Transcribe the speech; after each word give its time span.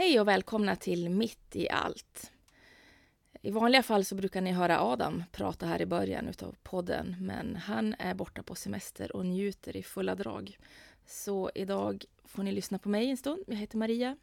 Hej 0.00 0.20
och 0.20 0.28
välkomna 0.28 0.76
till 0.76 1.10
Mitt 1.10 1.56
i 1.56 1.70
allt. 1.70 2.32
I 3.42 3.50
vanliga 3.50 3.82
fall 3.82 4.04
så 4.04 4.14
brukar 4.14 4.40
ni 4.40 4.52
höra 4.52 4.80
Adam 4.80 5.24
prata 5.32 5.66
här 5.66 5.82
i 5.82 5.86
början 5.86 6.28
utav 6.28 6.56
podden, 6.62 7.16
men 7.20 7.56
han 7.56 7.94
är 7.98 8.14
borta 8.14 8.42
på 8.42 8.54
semester 8.54 9.16
och 9.16 9.26
njuter 9.26 9.76
i 9.76 9.82
fulla 9.82 10.14
drag. 10.14 10.58
Så 11.06 11.50
idag 11.54 12.04
får 12.24 12.42
ni 12.42 12.52
lyssna 12.52 12.78
på 12.78 12.88
mig 12.88 13.10
en 13.10 13.16
stund. 13.16 13.44
Jag 13.46 13.56
heter 13.56 13.78
Maria. 13.78 14.16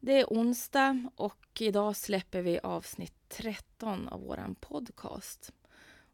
Det 0.00 0.20
är 0.20 0.24
onsdag 0.24 1.10
och 1.16 1.60
idag 1.60 1.96
släpper 1.96 2.42
vi 2.42 2.60
avsnitt 2.62 3.14
13 3.28 4.08
av 4.08 4.20
våran 4.20 4.54
podcast. 4.54 5.52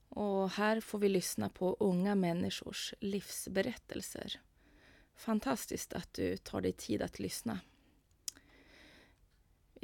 Och 0.09 0.51
här 0.51 0.81
får 0.81 0.99
vi 0.99 1.09
lyssna 1.09 1.49
på 1.49 1.77
unga 1.81 2.15
människors 2.15 2.95
livsberättelser. 3.01 4.41
Fantastiskt 5.17 5.93
att 5.93 6.15
du 6.15 6.37
tar 6.37 6.61
dig 6.61 6.73
tid 6.73 7.03
att 7.03 7.19
lyssna. 7.19 7.59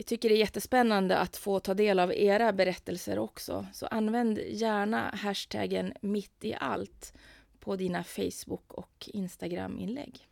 Vi 0.02 0.06
tycker 0.06 0.29
det 0.29 0.34
är 0.34 0.38
jättespännande 0.38 1.19
att 1.19 1.37
få 1.37 1.61
ta 1.61 1.74
del 1.74 1.98
av 1.98 2.12
era 2.12 2.52
berättelser 2.52 3.19
också. 3.19 3.66
Så 3.73 3.87
använd 3.87 4.38
gärna 4.38 5.10
hashtaggen 5.15 5.93
mitt 6.01 6.45
i 6.45 6.55
allt 6.55 7.15
på 7.60 7.77
dina 7.77 8.05
Facebook 8.05 8.73
och 8.73 9.09
Instagram-inlägg. 9.12 10.29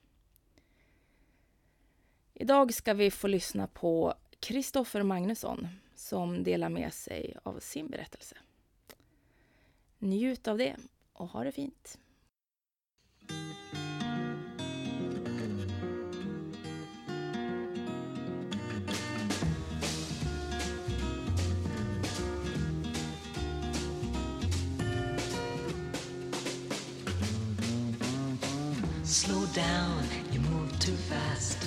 Idag 2.35 2.75
ska 2.75 2.95
vi 2.95 3.11
få 3.11 3.27
lyssna 3.27 3.67
på 3.67 4.15
Kristoffer 4.41 5.03
Magnusson 5.03 5.69
som 5.95 6.43
delar 6.43 6.69
med 6.69 6.93
sig 6.93 7.37
av 7.43 7.61
sin 7.61 7.91
berättelse. 7.91 8.37
Njut 9.99 10.49
av 10.49 10.59
det 10.59 10.77
och 11.13 11.29
ha 11.29 11.45
det 11.45 11.53
fint. 11.53 11.99
Slow 29.21 29.45
down, 29.55 30.03
you 30.33 30.41
move 30.41 30.79
too 30.79 30.97
fast. 30.97 31.59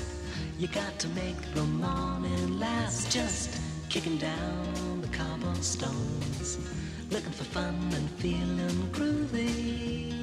You 0.58 0.68
got 0.68 0.98
to 0.98 1.08
make 1.10 1.40
the 1.54 1.62
morning 1.62 2.60
last. 2.60 3.12
Just 3.12 3.62
kicking 3.90 4.18
down 4.18 5.02
the 5.02 5.18
cobblestones, 5.18 6.58
looking 7.12 7.32
for 7.32 7.44
fun 7.44 7.76
and 7.94 8.10
feeling 8.10 8.90
groovy. 8.92 10.14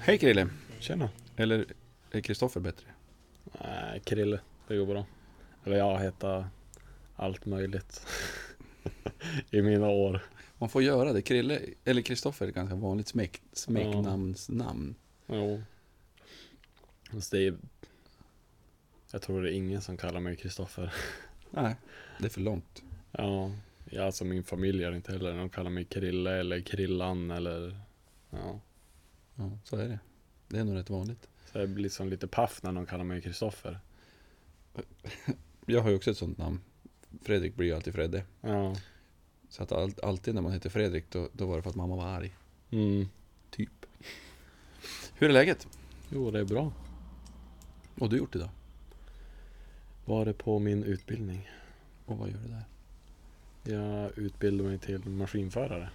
Hej 0.00 0.18
Krille! 0.18 0.48
Tjena. 0.78 1.08
Eller 1.36 1.64
är 2.10 2.20
Kristoffer 2.20 2.60
bättre? 2.60 2.86
Nej, 3.44 4.00
Krille. 4.04 4.40
Det 4.68 4.76
går 4.76 4.86
bra. 4.86 5.06
Eller 5.64 5.76
jag 5.76 6.00
heter 6.00 6.46
allt 7.16 7.46
möjligt. 7.46 8.06
I 9.50 9.62
mina 9.62 9.88
år. 9.88 10.20
Man 10.62 10.68
får 10.68 10.82
göra 10.82 11.12
det. 11.12 11.22
Krille, 11.22 11.60
eller 11.84 12.02
Kristoffer 12.02 12.44
är 12.44 12.48
ett 12.48 12.54
ganska 12.54 12.74
vanligt 12.74 13.08
smek, 13.08 13.42
smeknamnsnamn. 13.52 14.94
Jo. 15.26 15.62
Fast 17.10 17.30
det 17.30 17.46
är... 17.46 17.56
Jag 19.10 19.22
tror 19.22 19.42
det 19.42 19.52
är 19.52 19.54
ingen 19.54 19.80
som 19.80 19.96
kallar 19.96 20.20
mig 20.20 20.36
Kristoffer. 20.36 20.94
Nej, 21.50 21.76
det 22.18 22.24
är 22.24 22.28
för 22.28 22.40
långt. 22.40 22.82
Ja. 23.12 23.52
ja, 23.90 24.04
alltså 24.04 24.24
min 24.24 24.44
familj 24.44 24.84
är 24.84 24.92
inte 24.92 25.12
heller. 25.12 25.36
De 25.36 25.50
kallar 25.50 25.70
mig 25.70 25.84
Krille 25.84 26.40
eller 26.40 26.60
Krillan 26.60 27.30
eller... 27.30 27.80
Ja. 28.30 28.60
Ja, 29.34 29.58
så 29.64 29.76
är 29.76 29.88
det. 29.88 29.98
Det 30.48 30.58
är 30.58 30.64
nog 30.64 30.76
rätt 30.76 30.90
vanligt. 30.90 31.28
Så 31.52 31.58
jag 31.58 31.68
blir 31.68 31.82
liksom 31.82 32.08
lite 32.08 32.26
paff 32.26 32.62
när 32.62 32.72
de 32.72 32.86
kallar 32.86 33.04
mig 33.04 33.22
Kristoffer. 33.22 33.80
Jag 35.66 35.80
har 35.80 35.90
ju 35.90 35.96
också 35.96 36.10
ett 36.10 36.18
sånt 36.18 36.38
namn. 36.38 36.60
Fredrik 37.22 37.54
blir 37.54 37.66
ju 37.66 37.74
alltid 37.74 37.94
Fredde. 37.94 38.24
Ja. 38.40 38.76
Så 39.52 39.62
att 39.62 39.72
all, 39.72 39.94
alltid 40.02 40.34
när 40.34 40.42
man 40.42 40.52
heter 40.52 40.70
Fredrik 40.70 41.04
då, 41.10 41.28
då 41.32 41.46
var 41.46 41.56
det 41.56 41.62
för 41.62 41.70
att 41.70 41.76
mamma 41.76 41.96
var 41.96 42.04
arg. 42.06 42.36
Mm. 42.70 43.08
Typ. 43.50 43.86
Hur 45.14 45.28
är 45.28 45.32
läget? 45.32 45.66
Jo, 46.10 46.30
det 46.30 46.40
är 46.40 46.44
bra. 46.44 46.72
Vad 47.94 48.00
har 48.02 48.08
du 48.08 48.16
gjort 48.16 48.36
idag? 48.36 48.48
Var 50.04 50.24
det 50.24 50.32
på 50.32 50.58
min 50.58 50.84
utbildning. 50.84 51.50
Och 52.06 52.18
vad 52.18 52.28
gör 52.30 52.38
du 52.38 52.48
där? 52.48 52.64
Jag 53.76 54.18
utbildade 54.18 54.68
mig 54.68 54.78
till 54.78 55.08
maskinförare. 55.08 55.90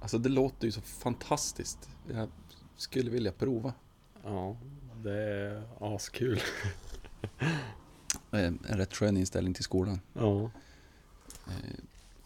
Alltså 0.00 0.18
det 0.18 0.28
låter 0.28 0.66
ju 0.66 0.72
så 0.72 0.80
fantastiskt. 0.80 1.88
Jag 2.12 2.28
skulle 2.76 3.10
vilja 3.10 3.32
prova. 3.32 3.72
Ja, 4.24 4.56
det 5.02 5.18
är 5.18 5.62
askul. 5.80 6.40
Eh, 8.32 8.44
En 8.44 8.58
rätt 8.62 8.94
skön 8.96 9.16
inställning 9.16 9.54
till 9.54 9.64
skolan. 9.64 10.00
Ja. 10.12 10.50
Eh, 11.46 11.52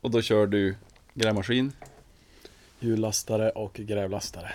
Och 0.00 0.10
då 0.10 0.22
kör 0.22 0.47
du 0.47 0.76
grävmaskin. 1.14 1.72
Hjullastare 2.81 3.50
och 3.50 3.75
grävlastare. 3.75 4.53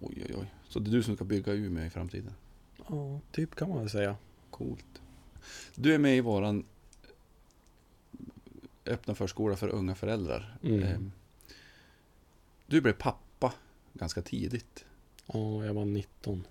Oj, 0.00 0.22
oj, 0.28 0.34
oj. 0.38 0.54
Så 0.68 0.78
det 0.78 0.90
är 0.90 0.92
du 0.92 1.02
som 1.02 1.14
ska 1.16 1.24
bygga 1.24 1.52
Umeå 1.52 1.84
i 1.84 1.90
framtiden? 1.90 2.32
Ja, 2.88 3.20
typ 3.32 3.54
kan 3.54 3.68
man 3.68 3.78
väl 3.78 3.90
säga. 3.90 4.16
Coolt. 4.50 5.02
Du 5.74 5.94
är 5.94 5.98
med 5.98 6.16
i 6.16 6.20
våran 6.20 6.64
öppna 8.86 9.14
förskola 9.14 9.56
för 9.56 9.68
unga 9.68 9.94
föräldrar. 9.94 10.58
Mm. 10.62 10.82
Ehm, 10.82 11.12
Du 12.66 12.80
blev 12.80 12.92
pappa 12.92 13.52
ganska 13.92 14.22
tidigt. 14.22 14.84
Ja, 15.26 15.64
jag 15.64 15.74
var 15.74 15.84
19. 15.84 16.46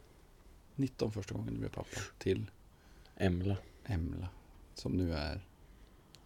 19 0.76 1.12
första 1.12 1.34
gången 1.36 1.54
du 1.54 1.60
blev 1.60 1.70
pappa. 1.70 2.00
Till 2.18 2.52
Emla. 3.16 3.58
Emla. 3.86 4.30
Som 4.76 4.92
nu 4.92 5.14
är 5.14 5.42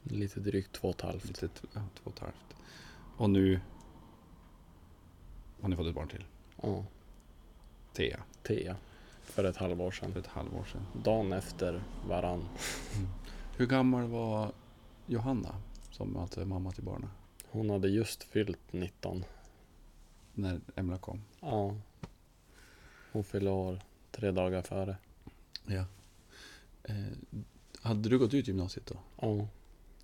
Lite 0.04 0.40
drygt 0.40 0.72
två 0.74 0.88
och 0.88 0.96
ett 0.96 1.02
halvt. 1.02 1.26
lite, 1.42 1.50
ja, 1.74 1.82
två 1.96 2.10
och 2.10 2.14
ett 2.14 2.20
halvt. 2.20 2.56
Och 3.18 3.30
nu 3.30 3.60
har 5.62 5.70
ni 5.70 5.76
fått 5.76 5.88
ett 5.88 5.96
barn 5.96 6.08
till. 6.08 6.26
Ja, 6.62 6.86
Thea. 7.94 8.24
Thea. 8.44 8.76
För 9.22 9.44
ett 9.44 9.58
halvår 9.58 9.92
För 9.92 10.06
sedan. 10.06 10.18
ett 10.18 10.28
halvår 10.28 10.64
sedan. 10.64 10.86
Dagen 11.04 11.34
efter 11.34 11.84
varann. 12.08 12.48
Hur 13.58 13.68
gammal 13.68 14.08
var 14.08 14.52
Johanna? 15.06 15.56
Som 15.92 16.18
alltså 16.18 16.42
är 16.42 16.46
mamma 16.46 16.72
till 16.72 16.84
barnen. 16.84 17.10
Hon 17.50 17.70
hade 17.70 17.90
just 17.90 18.24
fyllt 18.24 18.74
19. 18.74 19.24
När 20.34 20.62
Emla 20.76 20.98
kom. 20.98 21.22
Ja. 21.40 21.76
Hon 23.12 23.24
fyllde 23.24 23.50
år 23.50 23.82
tre 24.12 24.32
dagar 24.32 24.62
före. 24.62 24.96
Ja. 25.66 25.86
Eh, 26.84 26.96
hade 27.82 28.10
du 28.10 28.20
gått 28.20 28.34
ut 28.34 28.48
gymnasiet 28.48 28.86
då? 28.86 28.96
Ja, 29.22 29.48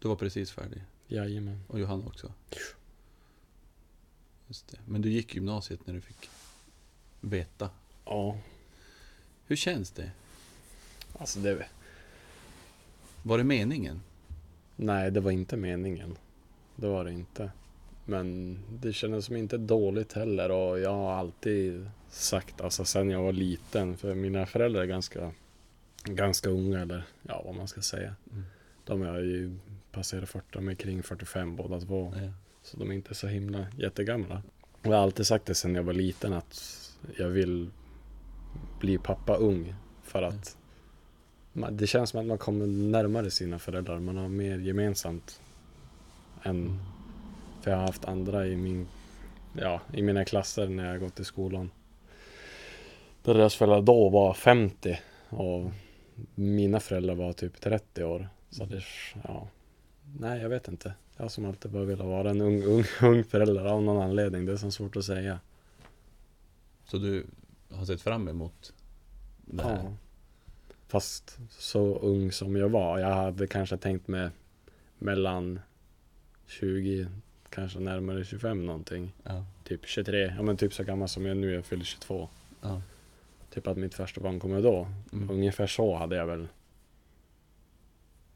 Du 0.01 0.07
var 0.07 0.15
precis 0.15 0.51
färdig. 0.51 0.81
jajamän. 1.07 1.59
Och 1.67 1.79
Johanna 1.79 2.05
också? 2.07 2.33
Just 4.47 4.67
det. 4.67 4.77
Men 4.85 5.01
du 5.01 5.09
gick 5.09 5.35
gymnasiet 5.35 5.87
när 5.87 5.93
du 5.93 6.01
fick 6.01 6.29
veta. 7.21 7.69
Ja, 8.05 8.37
Hur 9.47 9.55
känns 9.55 9.91
det? 9.91 10.11
alltså 11.19 11.39
det... 11.39 11.65
Var 13.23 13.37
det 13.37 13.43
meningen? 13.43 14.01
Nej, 14.75 15.11
det 15.11 15.19
var 15.19 15.31
inte 15.31 15.57
meningen. 15.57 16.17
Det 16.75 16.87
var 16.87 17.05
det 17.05 17.11
inte. 17.11 17.51
Men 18.05 18.59
det 18.69 18.93
kändes 18.93 19.25
som 19.25 19.35
inte 19.35 19.57
dåligt 19.57 20.13
heller 20.13 20.51
och 20.51 20.79
jag 20.79 20.93
har 20.93 21.13
alltid 21.13 21.89
sagt, 22.09 22.61
alltså 22.61 22.85
sen 22.85 23.09
jag 23.09 23.23
var 23.23 23.33
liten, 23.33 23.97
för 23.97 24.15
mina 24.15 24.45
föräldrar 24.45 24.81
är 24.81 24.85
ganska, 24.85 25.31
ganska 26.03 26.49
unga 26.49 26.81
eller 26.81 27.03
ja, 27.23 27.41
vad 27.45 27.55
man 27.55 27.67
ska 27.67 27.81
säga. 27.81 28.15
Mm. 28.31 28.43
De 28.85 29.01
är 29.01 29.19
ju 29.19 29.57
passerat 29.97 30.29
40, 30.29 30.45
de 30.51 30.67
är 30.67 30.73
kring 30.75 31.03
45 31.03 31.55
båda 31.55 31.79
två. 31.79 32.13
Ja. 32.15 32.31
Så 32.63 32.77
de 32.77 32.89
är 32.91 32.95
inte 32.95 33.15
så 33.15 33.27
himla 33.27 33.67
jättegamla. 33.77 34.41
Och 34.81 34.85
jag 34.87 34.91
har 34.91 35.03
alltid 35.03 35.27
sagt 35.27 35.45
det 35.45 35.55
sen 35.55 35.75
jag 35.75 35.83
var 35.83 35.93
liten 35.93 36.33
att 36.33 36.79
jag 37.17 37.27
vill 37.27 37.69
bli 38.79 38.97
pappa 38.97 39.35
ung. 39.35 39.75
För 40.03 40.23
att 40.23 40.57
man, 41.53 41.77
det 41.77 41.87
känns 41.87 42.09
som 42.09 42.19
att 42.19 42.25
man 42.25 42.37
kommer 42.37 42.67
närmare 42.67 43.31
sina 43.31 43.59
föräldrar. 43.59 43.99
Man 43.99 44.17
har 44.17 44.29
mer 44.29 44.57
gemensamt. 44.59 45.41
Än, 46.43 46.55
Mm. 46.65 46.79
för 47.61 47.71
jag 47.71 47.77
har 47.77 47.85
haft 47.85 48.05
andra 48.05 48.47
i 48.47 48.55
min 48.55 48.87
ja, 49.53 49.81
i 49.93 50.01
mina 50.01 50.25
klasser 50.25 50.67
när 50.67 50.91
jag 50.91 50.99
gått 50.99 51.19
i 51.19 51.23
skolan. 51.23 51.71
Där 53.23 53.33
deras 53.33 53.55
föräldrar 53.55 53.81
då 53.81 54.09
var 54.09 54.33
50 54.33 54.99
och 55.29 55.71
mina 56.35 56.79
föräldrar 56.79 57.15
var 57.15 57.33
typ 57.33 57.61
30 57.61 58.03
år. 58.03 58.29
Så 58.49 58.65
det, 58.65 58.83
ja. 59.23 59.47
Nej, 60.19 60.41
jag 60.41 60.49
vet 60.49 60.67
inte. 60.67 60.93
Jag 61.17 61.31
som 61.31 61.45
alltid 61.45 61.71
bara 61.71 61.83
velat 61.83 62.07
vara 62.07 62.29
en 62.29 62.41
ung, 62.41 62.63
ung, 62.63 62.83
ung 63.01 63.23
förälder 63.23 63.65
av 63.65 63.83
någon 63.83 64.03
anledning. 64.03 64.45
Det 64.45 64.51
är 64.51 64.57
så 64.57 64.71
svårt 64.71 64.95
att 64.95 65.05
säga. 65.05 65.39
Så 66.85 66.97
du 66.97 67.25
har 67.69 67.85
sett 67.85 68.01
fram 68.01 68.27
emot 68.27 68.73
det 69.45 69.63
här? 69.63 69.83
Ja. 69.83 69.93
Fast 70.87 71.37
så 71.49 71.95
ung 71.99 72.31
som 72.31 72.55
jag 72.55 72.69
var. 72.69 72.99
Jag 72.99 73.15
hade 73.15 73.47
kanske 73.47 73.77
tänkt 73.77 74.07
mig 74.07 74.29
mellan 74.99 75.59
23 76.45 77.07
kanske 77.49 77.79
närmare 77.79 78.25
25 78.25 78.65
någonting. 78.65 79.13
Ja. 79.23 79.45
Typ 79.63 79.85
23, 79.85 80.33
ja 80.37 80.41
men 80.41 80.57
typ 80.57 80.73
så 80.73 80.83
gammal 80.83 81.09
som 81.09 81.25
jag 81.25 81.37
nu, 81.37 81.53
jag 81.53 81.65
fyller 81.65 81.83
22. 81.83 82.29
Ja. 82.61 82.81
Typ 83.49 83.67
att 83.67 83.77
mitt 83.77 83.93
första 83.93 84.21
barn 84.21 84.39
kommer 84.39 84.61
då. 84.61 84.87
Mm. 85.13 85.29
Ungefär 85.29 85.67
så 85.67 85.95
hade 85.95 86.15
jag 86.15 86.27
väl 86.27 86.47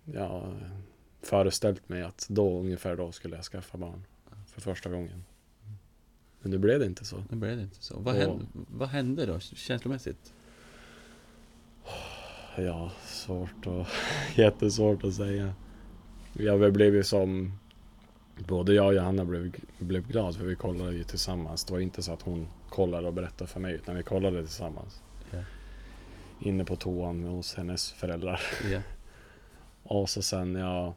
ja, 0.06 0.54
föreställt 1.22 1.90
mig 1.90 2.04
att 2.04 2.26
då, 2.30 2.60
ungefär 2.60 2.96
då 2.96 3.12
skulle 3.12 3.36
jag 3.36 3.46
skaffa 3.46 3.78
barn. 3.78 4.04
För 4.48 4.62
första 4.62 4.90
gången. 4.90 5.24
Men 6.42 6.52
det 6.52 6.58
blev 6.60 6.80
det 6.80 6.86
inte 6.86 7.06
så. 7.06 7.24
Nu 7.30 7.38
blev 7.38 7.58
det 7.58 7.64
inte 7.64 7.84
så. 7.84 8.00
Vad, 8.00 8.16
Och- 8.16 8.22
hände, 8.22 8.46
vad 8.54 8.90
hände 8.90 9.26
då 9.26 9.40
känslomässigt? 9.40 10.34
Ja, 12.58 12.92
svårt 13.06 13.68
och 13.68 13.88
jättesvårt 14.36 15.04
att 15.04 15.14
säga. 15.14 15.54
Jag 16.34 16.74
blev 16.74 16.96
ju 16.96 17.04
som 17.04 17.58
Både 18.48 18.74
jag 18.74 18.86
och 18.88 18.94
Johanna 18.94 19.26
blev, 19.26 19.56
blev 19.80 20.08
glada 20.08 20.34
för 20.34 20.46
vi 20.46 20.56
kollade 20.56 20.94
ju 20.94 21.04
tillsammans. 21.04 21.66
Det 21.66 21.74
var 21.74 21.80
inte 21.80 22.04
så 22.04 22.14
att 22.14 22.22
hon 22.22 22.48
kollade 22.70 23.08
och 23.08 23.14
berättade 23.14 23.48
för 23.50 23.60
mig 23.60 23.74
utan 23.74 23.96
vi 23.96 24.04
kollade 24.04 24.42
tillsammans. 24.42 25.02
Ja. 25.32 25.44
Inne 26.40 26.66
på 26.66 26.76
toan 26.76 27.24
hos 27.24 27.56
hennes 27.56 27.92
föräldrar. 27.92 28.42
Ja. 28.72 28.82
Och 29.84 30.10
så 30.10 30.22
sen 30.22 30.56
jag 30.56 30.94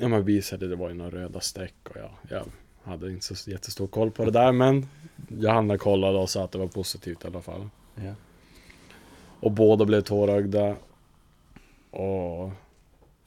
Ja 0.00 0.08
men 0.08 0.24
visade 0.24 0.68
det 0.68 0.76
var 0.76 0.88
ju 0.88 0.94
några 0.94 1.10
röda 1.10 1.40
streck 1.40 1.74
och 1.84 1.96
jag, 1.96 2.10
jag 2.28 2.44
hade 2.82 3.12
inte 3.12 3.34
så 3.36 3.50
jättestor 3.50 3.86
koll 3.86 4.10
på 4.10 4.24
det 4.24 4.30
där 4.30 4.52
men 4.52 4.86
Johanna 5.28 5.78
kollade 5.78 6.18
och 6.18 6.30
sa 6.30 6.44
att 6.44 6.52
det 6.52 6.58
var 6.58 6.66
positivt 6.66 7.24
i 7.24 7.26
alla 7.26 7.42
fall. 7.42 7.68
Ja. 7.94 8.14
Och 9.40 9.52
båda 9.52 9.84
blev 9.84 10.00
tårögda. 10.00 10.76
Och 11.90 12.50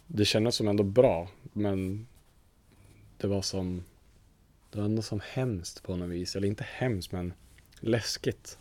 det 0.08 0.26
kändes 0.26 0.56
som 0.56 0.68
ändå 0.68 0.84
bra. 0.84 1.28
Men 1.54 2.08
det 3.18 3.28
var 3.28 3.42
som 3.42 3.84
Det 4.72 4.78
var 4.78 4.86
ändå 4.86 5.02
som 5.02 5.22
hemskt 5.34 5.84
på 5.84 5.96
något 5.96 6.10
vis. 6.10 6.36
Eller 6.36 6.48
inte 6.48 6.66
hemskt 6.70 7.12
men 7.12 7.34
läskigt. 7.80 8.58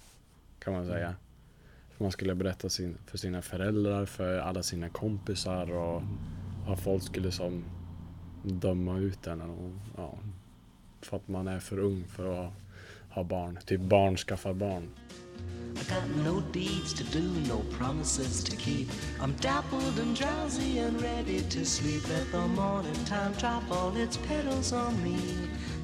Kan 0.58 0.72
man 0.72 0.86
säga. 0.86 1.14
För 1.90 2.04
man 2.04 2.12
skulle 2.12 2.34
berätta 2.34 2.68
sin, 2.68 2.98
för 3.06 3.18
sina 3.18 3.42
föräldrar, 3.42 4.06
för 4.06 4.38
alla 4.38 4.62
sina 4.62 4.88
kompisar 4.88 5.72
och 5.72 6.02
att 6.66 6.80
folk 6.80 7.02
skulle 7.02 7.32
som 7.32 7.64
döma 8.42 8.98
ut 8.98 9.26
en. 9.26 9.40
Och, 9.40 9.70
ja, 9.96 10.18
för 11.00 11.16
att 11.16 11.28
man 11.28 11.48
är 11.48 11.60
för 11.60 11.78
ung 11.78 12.04
för 12.08 12.46
att 12.46 12.52
ha, 13.10 13.24
barn. 13.24 13.58
Typ 13.66 13.80
barn 13.80 14.16
skaffar 14.16 14.52
barn. 14.54 14.88
I 15.74 15.84
got 15.94 16.24
no 16.24 16.40
deeds 16.52 16.92
to 16.94 17.04
do, 17.18 17.22
no 17.48 17.62
promises 17.78 18.44
to 18.44 18.56
keep. 18.56 18.88
I'm 19.20 19.34
dappled 19.40 19.98
and 19.98 20.16
drowsy 20.16 20.78
and 20.78 21.02
ready 21.02 21.40
to 21.40 21.64
sleep. 21.64 22.08
Let 22.08 22.30
the 22.30 22.46
morning 22.48 23.04
time 23.06 23.32
drop 23.38 23.62
all 23.70 23.96
its 23.96 24.16
petals 24.16 24.72
on 24.72 25.02
me. 25.02 25.16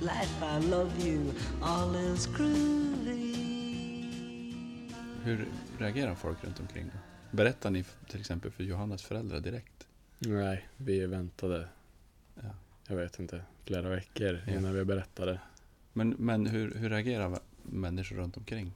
Life, 0.01 0.43
I 0.43 0.59
love 0.59 1.07
you, 1.07 1.33
all 1.63 1.97
is 1.97 2.27
groovy. 2.27 3.39
Hur 5.25 5.49
reagerar 5.79 6.15
folk 6.15 6.45
runt 6.45 6.61
omkring? 6.61 6.91
Berättar 7.31 7.71
ni 7.71 7.85
till 8.09 8.21
exempel 8.21 8.51
för 8.51 8.65
Johannas 8.65 9.03
föräldrar 9.03 9.41
direkt? 9.41 9.87
Nej, 10.19 10.69
vi 10.77 11.07
väntade, 11.07 11.69
Ja. 12.43 12.49
jag 12.89 12.97
vet 12.97 13.19
inte, 13.19 13.43
flera 13.65 13.89
veckor 13.89 14.41
Ja. 14.47 14.53
innan 14.53 14.75
vi 14.75 14.85
berättade. 14.85 15.41
Men, 15.93 16.15
men 16.19 16.47
hur, 16.47 16.75
hur 16.75 16.91
reagerar 16.91 17.39
människor 17.63 18.17
runt 18.17 18.37
omkring? 18.37 18.73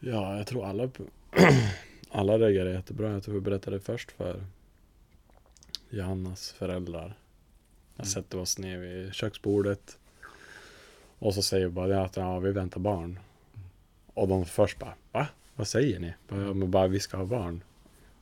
Ja, 0.00 0.36
jag 0.36 0.46
tror 0.46 0.66
alla, 0.66 0.90
alla 2.10 2.38
reagerade 2.38 2.72
jättebra. 2.72 3.10
Jag 3.12 3.22
tror 3.22 3.34
vi 3.34 3.40
berättade 3.40 3.80
först 3.80 4.10
för 4.12 4.44
Johannas 5.90 6.52
föräldrar. 6.52 7.14
Jag 7.96 8.04
Mm. 8.04 8.10
sätter 8.10 8.38
oss 8.38 8.58
ner 8.58 8.78
vid 8.78 9.14
köksbordet. 9.14 9.98
Och 11.18 11.34
så 11.34 11.42
säger 11.42 11.66
vi 11.66 11.70
bara 11.72 12.02
att 12.04 12.16
ja, 12.16 12.38
vi 12.38 12.52
väntar 12.52 12.80
barn. 12.80 13.18
Och 14.14 14.28
de 14.28 14.44
först 14.44 14.78
bara, 14.78 14.94
va? 15.12 15.26
Vad 15.54 15.68
säger 15.68 16.00
ni? 16.00 16.14
Bara, 16.28 16.40
"Ja, 16.42 16.52
men 16.54 16.70
bara 16.70 16.86
vi 16.86 17.00
ska 17.00 17.16
ha 17.16 17.24
barn. 17.24 17.60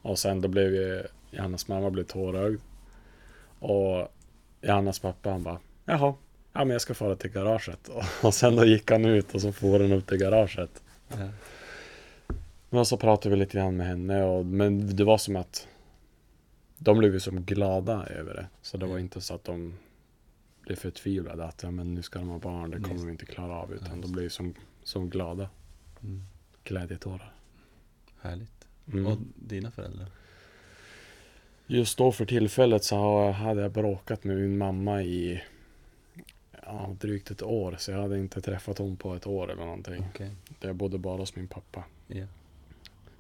Och 0.03 0.19
sen 0.19 0.41
då 0.41 0.49
blev 0.49 0.75
ju 0.75 1.03
Johannas 1.31 1.69
mamma 1.69 1.91
blev 1.91 2.05
tårögd. 2.05 2.61
Och 3.63 4.09
Johannas 4.61 4.99
pappa 4.99 5.31
han 5.31 5.43
bara, 5.43 5.59
jaha, 5.85 6.15
ja 6.53 6.65
men 6.65 6.71
jag 6.71 6.81
ska 6.81 6.95
fara 6.95 7.17
till 7.17 7.31
garaget. 7.31 7.91
Och 8.23 8.35
sen 8.35 8.57
då 8.57 8.65
gick 8.65 8.91
han 8.91 9.05
ut 9.05 9.35
och 9.35 9.41
så 9.41 9.53
får 9.53 9.81
han 9.81 9.93
upp 9.93 10.07
till 10.07 10.19
garaget. 10.19 10.83
Ja. 11.09 11.29
Men 12.71 12.87
så 12.87 12.97
pratade 12.97 13.35
vi 13.35 13.37
lite 13.37 13.59
grann 13.59 13.77
med 13.77 13.87
henne 13.87 14.25
och, 14.25 14.47
men 14.47 14.97
det 14.97 15.05
var 15.05 15.19
som 15.19 15.37
att 15.37 15.69
de 16.79 16.99
blev 16.99 17.15
ju 17.15 17.21
som 17.21 17.43
glada 17.45 18.07
över 18.07 18.35
det. 18.35 18.47
Så 18.63 18.77
det 18.77 18.87
var 18.87 18.99
inte 18.99 19.21
så 19.21 19.35
att 19.35 19.45
de 19.45 19.75
blev 20.61 20.77
förtvivlade 20.77 21.45
att 21.45 21.63
ja, 21.63 21.71
men 21.71 21.95
nu 21.95 22.03
ska 22.03 22.19
de 22.19 22.29
ha 22.29 22.39
barn, 22.39 22.71
det 22.71 22.81
kommer 22.81 23.05
vi 23.05 23.11
inte 23.11 23.27
klara 23.27 23.53
av. 23.53 23.73
Utan 23.75 24.01
de 24.01 24.13
blev 24.13 24.29
som, 24.29 24.55
som 24.83 25.11
glada. 25.11 25.51
Mm. 26.03 26.23
Glädjetårar. 26.65 27.35
Härligt. 28.21 28.67
Mm. 28.93 29.07
Och 29.07 29.19
dina 29.35 29.71
föräldrar? 29.71 30.07
Just 31.73 31.99
då 31.99 32.13
för 32.13 32.25
tillfället 32.25 32.85
så 32.85 33.31
hade 33.31 33.63
jag 33.63 33.73
bråkat 33.73 34.25
med 34.25 34.37
min 34.37 34.59
mamma 34.59 35.03
i 35.03 35.43
ja, 36.63 36.97
drygt 37.01 37.31
ett 37.31 37.43
år. 37.43 37.77
Så 37.79 37.91
jag 37.91 37.99
hade 37.99 38.19
inte 38.19 38.41
träffat 38.41 38.79
hon 38.79 38.97
på 38.97 39.15
ett 39.15 39.27
år 39.27 39.51
eller 39.51 39.65
någonting. 39.65 40.07
Okej. 40.11 40.31
Jag 40.61 40.77
bodde 40.77 40.99
bara 40.99 41.17
hos 41.17 41.37
min 41.37 41.49
pappa. 41.49 41.85
Ja. 42.07 42.27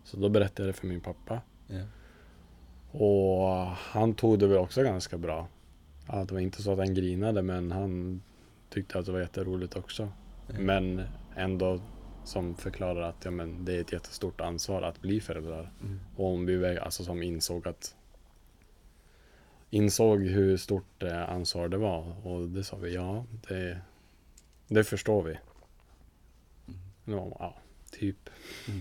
Så 0.04 0.16
då 0.16 0.28
berättade 0.28 0.68
jag 0.68 0.74
det 0.74 0.78
för 0.78 0.86
min 0.86 1.00
pappa. 1.00 1.40
Ja. 1.66 1.82
Och 2.98 3.66
han 3.66 4.14
tog 4.14 4.38
det 4.38 4.46
väl 4.46 4.58
också 4.58 4.82
ganska 4.82 5.18
bra. 5.18 5.48
Ja, 6.08 6.24
det 6.24 6.34
var 6.34 6.40
inte 6.40 6.62
så 6.62 6.72
att 6.72 6.78
han 6.78 6.94
grinade 6.94 7.42
men 7.42 7.72
han 7.72 8.22
tyckte 8.70 8.98
att 8.98 9.06
det 9.06 9.12
var 9.12 9.20
jätteroligt 9.20 9.76
också. 9.76 10.08
Ja. 10.46 10.54
Men 10.58 11.02
ändå 11.36 11.80
som 12.24 12.54
förklarar 12.54 13.02
att 13.02 13.24
ja, 13.24 13.30
men 13.30 13.64
det 13.64 13.76
är 13.76 13.80
ett 13.80 13.92
jättestort 13.92 14.40
ansvar 14.40 14.82
att 14.82 15.00
bli 15.00 15.20
föräldrar. 15.20 15.70
Mm. 15.82 16.00
Och 16.16 16.26
om 16.26 16.46
vi 16.46 16.78
alltså 16.78 17.04
som 17.04 17.22
insåg 17.22 17.68
att 17.68 17.96
insåg 19.72 20.22
hur 20.26 20.56
stort 20.56 21.02
eh, 21.02 21.28
ansvar 21.30 21.68
det 21.68 21.76
var 21.76 22.26
och 22.26 22.48
det 22.48 22.64
sa 22.64 22.76
vi 22.76 22.94
ja, 22.94 23.24
det, 23.48 23.80
det 24.68 24.84
förstår 24.84 25.22
vi. 25.22 25.38
Det 27.04 27.14
var, 27.14 27.36
ja, 27.38 27.56
typ 27.90 28.16
Mm. 28.68 28.80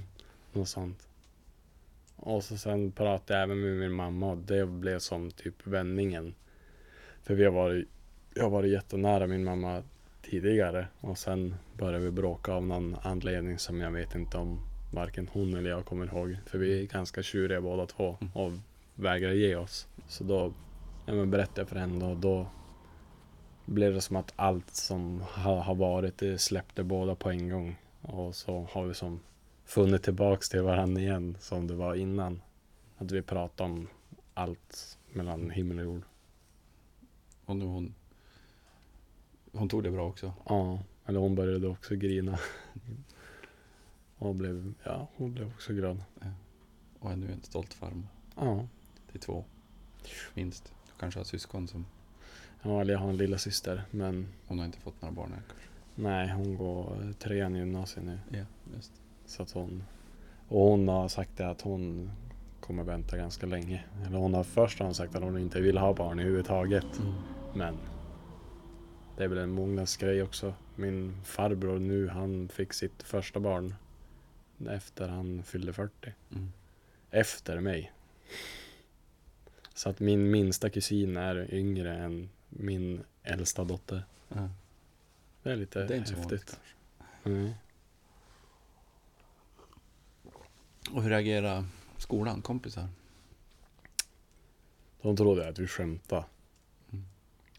något 0.53 0.69
sånt. 0.69 1.07
Och 2.15 2.43
så 2.43 2.57
sen 2.57 2.91
pratade 2.91 3.39
jag 3.39 3.43
även 3.43 3.61
med 3.61 3.73
min 3.77 3.91
mamma 3.91 4.31
och 4.31 4.37
det 4.37 4.65
blev 4.65 4.99
som 4.99 5.31
typ 5.31 5.67
vändningen. 5.67 6.35
För 7.23 7.33
vi 7.35 7.43
har 7.45 7.51
varit, 7.51 7.87
jag 8.33 8.43
har 8.43 8.49
varit 8.49 8.71
jättenära 8.71 9.27
min 9.27 9.43
mamma 9.43 9.83
tidigare 10.21 10.87
och 10.99 11.17
sen 11.17 11.55
började 11.77 11.99
vi 12.05 12.11
bråka 12.11 12.53
av 12.53 12.63
någon 12.67 12.95
anledning 13.03 13.59
som 13.59 13.81
jag 13.81 13.91
vet 13.91 14.15
inte 14.15 14.37
om 14.37 14.59
varken 14.93 15.29
hon 15.33 15.53
eller 15.53 15.69
jag 15.69 15.85
kommer 15.85 16.05
ihåg. 16.05 16.37
För 16.45 16.57
vi 16.57 16.79
är 16.81 16.85
ganska 16.85 17.23
tjuriga 17.23 17.61
båda 17.61 17.85
två 17.85 18.17
Mm. 18.21 18.31
och 18.33 18.51
vägrar 18.95 19.31
ge 19.31 19.55
oss. 19.55 19.87
Så 20.07 20.23
då 20.23 20.53
ja, 21.11 21.17
men 21.17 21.31
berättade 21.31 21.61
jag 21.61 21.69
för 21.69 21.75
henne 21.75 22.05
och 22.05 22.17
då 22.17 22.47
blev 23.65 23.93
det 23.93 24.01
som 24.01 24.15
att 24.15 24.33
allt 24.35 24.75
som 24.75 25.23
har, 25.29 25.55
har 25.55 25.75
varit 25.75 26.17
det 26.17 26.37
släppte 26.37 26.83
båda 26.83 27.15
på 27.15 27.29
en 27.29 27.49
gång. 27.49 27.75
Och 28.01 28.35
så 28.35 28.67
har 28.71 28.85
vi 28.85 28.93
som 28.93 29.19
funnit 29.65 30.03
tillbaks 30.03 30.49
till 30.49 30.61
varandra 30.61 31.01
igen 31.01 31.37
som 31.39 31.67
det 31.67 31.75
var 31.75 31.95
innan. 31.95 32.41
Att 32.97 33.11
vi 33.11 33.21
pratade 33.21 33.69
om 33.69 33.87
allt 34.33 34.97
mellan 35.13 35.49
himmel 35.49 35.79
och 35.79 35.85
jord. 35.85 36.03
Och 37.45 37.55
nu 37.55 37.65
hon... 37.65 37.93
Hon 39.51 39.69
tog 39.69 39.83
det 39.83 39.91
bra 39.91 40.07
också. 40.07 40.33
Ja, 40.49 40.79
eller 41.05 41.19
hon 41.19 41.35
började 41.35 41.67
också 41.67 41.95
grina. 41.95 42.39
Och 44.17 44.35
blev, 44.35 44.73
ja, 44.83 45.07
hon 45.15 45.33
blev 45.33 45.47
också 45.47 45.73
glad. 45.73 46.03
Och 46.99 47.11
är 47.11 47.15
nu 47.15 47.31
en 47.31 47.43
stolt 47.43 47.73
farmor. 47.73 48.07
Ja, 48.35 48.67
Till 49.11 49.19
två. 49.19 49.45
Minst. 50.33 50.73
Kanske 51.01 51.19
har 51.19 51.25
syskon 51.25 51.67
som... 51.67 51.85
ja 52.61 52.81
eller 52.81 52.93
jag 52.93 52.99
har 52.99 53.09
en 53.09 53.17
lilla 53.17 53.37
syster 53.37 53.83
men 53.91 54.27
Hon 54.47 54.59
har 54.59 54.65
inte 54.65 54.79
fått 54.79 55.01
några 55.01 55.15
barn 55.15 55.33
än 55.33 55.43
kanske. 55.47 55.67
nej, 55.95 56.29
hon 56.29 56.57
går 56.57 57.13
trean 57.19 57.55
i 57.55 57.59
gymnasiet 57.59 58.05
nu. 58.05 58.19
Ja, 58.29 58.45
just. 58.75 58.91
Så 59.25 59.43
att 59.43 59.51
hon, 59.51 59.83
och 60.47 60.61
hon 60.61 60.87
har 60.87 61.07
sagt 61.07 61.37
det 61.37 61.49
att 61.49 61.61
hon 61.61 62.11
kommer 62.59 62.83
vänta 62.83 63.17
ganska 63.17 63.45
länge. 63.45 63.83
Eller 64.05 64.17
hon 64.17 64.33
har 64.33 64.43
först 64.43 64.79
har 64.79 64.85
hon 64.85 64.95
sagt 64.95 65.15
att 65.15 65.23
hon 65.23 65.37
inte 65.39 65.61
vill 65.61 65.77
ha 65.77 65.93
barn 65.93 66.19
överhuvudtaget. 66.19 66.99
Mm. 66.99 67.13
Men 67.53 67.77
det 69.17 69.23
är 69.23 69.27
väl 69.27 69.37
en 69.37 69.51
mognadsgrej 69.51 70.23
också. 70.23 70.53
Min 70.75 71.23
farbror 71.23 71.79
nu, 71.79 72.07
han 72.07 72.49
fick 72.49 72.73
sitt 72.73 73.03
första 73.03 73.39
barn 73.39 73.75
efter 74.69 75.07
han 75.07 75.43
fyllde 75.43 75.73
40. 75.73 76.13
Mm. 76.31 76.51
Efter 77.11 77.59
mig. 77.59 77.91
Så 79.73 79.89
att 79.89 79.99
min 79.99 80.31
minsta 80.31 80.69
kusin 80.69 81.17
är 81.17 81.53
yngre 81.53 81.97
än 81.97 82.29
min 82.49 83.03
äldsta 83.23 83.63
dotter. 83.63 84.03
Ja. 84.29 84.49
Det 85.43 85.51
är 85.51 85.55
lite 85.55 85.85
Det 85.85 85.93
är 85.93 85.97
inte 85.97 86.15
häftigt. 86.15 86.59
Mm. 87.23 87.51
Och 90.91 91.03
hur 91.03 91.09
reagerar 91.09 91.65
skolan, 91.97 92.41
kompisar? 92.41 92.87
De 95.01 95.17
trodde 95.17 95.49
att 95.49 95.59
vi 95.59 95.67
skämtade. 95.67 96.25
Mm. 96.91 97.05